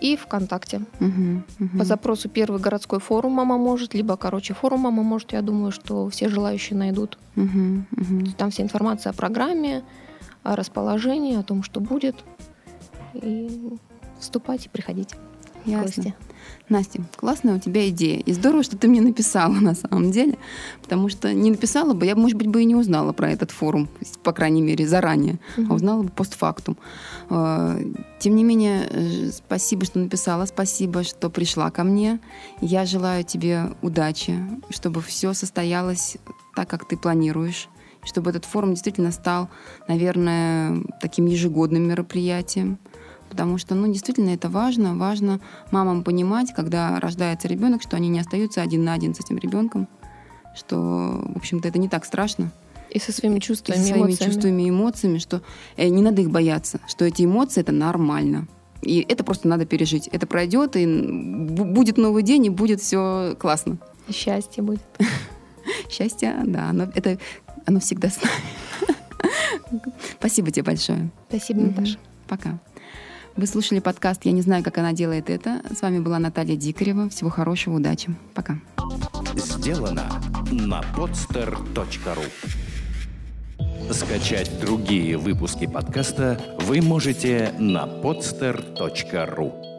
и 0.00 0.16
ВКонтакте. 0.16 0.80
Мгм, 0.98 1.44
мгм. 1.60 1.78
По 1.78 1.84
запросу 1.84 2.28
первый 2.28 2.60
городской 2.60 2.98
форум 2.98 3.32
«Мама 3.32 3.56
может», 3.56 3.94
либо, 3.94 4.16
короче, 4.16 4.52
форум 4.52 4.80
«Мама 4.80 5.04
может», 5.04 5.32
я 5.32 5.42
думаю, 5.42 5.70
что 5.70 6.08
все 6.08 6.28
желающие 6.28 6.76
найдут. 6.76 7.18
Мгм, 7.36 7.86
мгм. 7.92 8.32
Там 8.32 8.50
вся 8.50 8.64
информация 8.64 9.10
о 9.10 9.14
программе, 9.14 9.84
о 10.42 10.56
расположении, 10.56 11.36
о 11.38 11.44
том, 11.44 11.62
что 11.62 11.78
будет. 11.80 12.16
И 13.14 13.78
вступать 14.18 14.66
и 14.66 14.68
приходить 14.68 15.14
в 15.14 15.31
Ясно. 15.64 15.82
гости. 16.02 16.14
Настя, 16.68 17.02
классная 17.16 17.56
у 17.56 17.58
тебя 17.58 17.88
идея. 17.90 18.18
И 18.20 18.32
здорово, 18.32 18.62
что 18.62 18.76
ты 18.76 18.88
мне 18.88 19.00
написала 19.00 19.52
на 19.60 19.74
самом 19.74 20.10
деле. 20.10 20.38
Потому 20.82 21.08
что 21.08 21.32
не 21.32 21.50
написала 21.50 21.92
бы, 21.94 22.06
я, 22.06 22.16
может 22.16 22.36
быть, 22.38 22.48
бы 22.48 22.62
и 22.62 22.64
не 22.64 22.74
узнала 22.74 23.12
про 23.12 23.30
этот 23.30 23.50
форум, 23.50 23.88
по 24.22 24.32
крайней 24.32 24.62
мере, 24.62 24.86
заранее, 24.86 25.38
Мгм. 25.56 25.70
а 25.72 25.74
узнала 25.74 26.02
бы 26.02 26.08
постфактум. 26.10 26.76
Э, 27.30 27.78
Тем 28.18 28.36
не 28.36 28.44
менее, 28.44 28.86
э, 28.90 29.30
спасибо, 29.32 29.84
что 29.84 29.98
написала, 29.98 30.46
спасибо, 30.46 31.02
что 31.02 31.28
пришла 31.30 31.70
ко 31.70 31.82
мне. 31.84 32.20
Я 32.60 32.86
желаю 32.86 33.24
тебе 33.24 33.70
удачи, 33.82 34.38
чтобы 34.70 35.00
все 35.02 35.34
состоялось 35.34 36.16
так, 36.54 36.68
как 36.68 36.86
ты 36.88 36.96
планируешь, 36.96 37.68
чтобы 38.04 38.30
этот 38.30 38.44
форум 38.44 38.70
действительно 38.70 39.12
стал, 39.12 39.48
наверное, 39.88 40.82
таким 41.00 41.26
ежегодным 41.26 41.82
мероприятием. 41.88 42.78
Потому 43.32 43.56
что, 43.56 43.74
ну, 43.74 43.90
действительно, 43.90 44.28
это 44.28 44.50
важно. 44.50 44.94
Важно 44.94 45.40
мамам 45.70 46.04
понимать, 46.04 46.52
когда 46.54 47.00
рождается 47.00 47.48
ребенок, 47.48 47.80
что 47.80 47.96
они 47.96 48.10
не 48.10 48.20
остаются 48.20 48.60
один 48.60 48.84
на 48.84 48.92
один 48.92 49.14
с 49.14 49.20
этим 49.20 49.38
ребенком, 49.38 49.88
что, 50.54 50.76
в 50.76 51.38
общем-то, 51.38 51.66
это 51.66 51.78
не 51.78 51.88
так 51.88 52.04
страшно. 52.04 52.50
И 52.90 52.98
со 52.98 53.10
своими 53.10 53.38
И 53.38 53.40
чувствами, 53.40 53.78
со 53.78 53.84
своими 53.84 54.04
эмоциями. 54.08 54.30
чувствами 54.30 54.62
и 54.64 54.68
эмоциями, 54.68 55.16
что 55.16 55.40
э, 55.78 55.88
не 55.88 56.02
надо 56.02 56.20
их 56.20 56.30
бояться, 56.30 56.78
что 56.86 57.06
эти 57.06 57.24
эмоции 57.24 57.62
это 57.62 57.72
нормально. 57.72 58.46
И 58.82 59.00
это 59.08 59.24
просто 59.24 59.48
надо 59.48 59.64
пережить. 59.64 60.08
Это 60.08 60.26
пройдет, 60.26 60.76
и 60.76 60.84
бу- 60.84 61.64
будет 61.64 61.96
новый 61.96 62.22
день, 62.22 62.44
и 62.44 62.50
будет 62.50 62.82
все 62.82 63.34
классно. 63.40 63.78
И 64.08 64.12
счастье 64.12 64.62
будет. 64.62 64.82
Счастье, 65.90 66.34
да, 66.44 66.68
оно, 66.68 66.84
это, 66.94 67.16
оно 67.64 67.80
всегда 67.80 68.10
с 68.10 68.18
нами. 68.22 69.80
Спасибо 70.18 70.50
тебе 70.50 70.64
большое. 70.64 71.08
Спасибо. 71.30 71.62
Наташа. 71.62 71.96
Пока. 72.28 72.58
Вы 73.34 73.46
слушали 73.46 73.80
подкаст 73.80 74.24
«Я 74.24 74.32
не 74.32 74.42
знаю, 74.42 74.62
как 74.62 74.76
она 74.78 74.92
делает 74.92 75.30
это». 75.30 75.62
С 75.74 75.80
вами 75.80 76.00
была 76.00 76.18
Наталья 76.18 76.54
Дикарева. 76.54 77.08
Всего 77.08 77.30
хорошего, 77.30 77.76
удачи. 77.76 78.14
Пока. 78.34 78.58
Сделано 79.34 80.20
на 80.50 80.82
podster.ru 80.94 82.24
Скачать 83.90 84.60
другие 84.60 85.16
выпуски 85.16 85.66
подкаста 85.66 86.40
вы 86.60 86.82
можете 86.82 87.54
на 87.58 87.86
podster.ru 87.86 89.71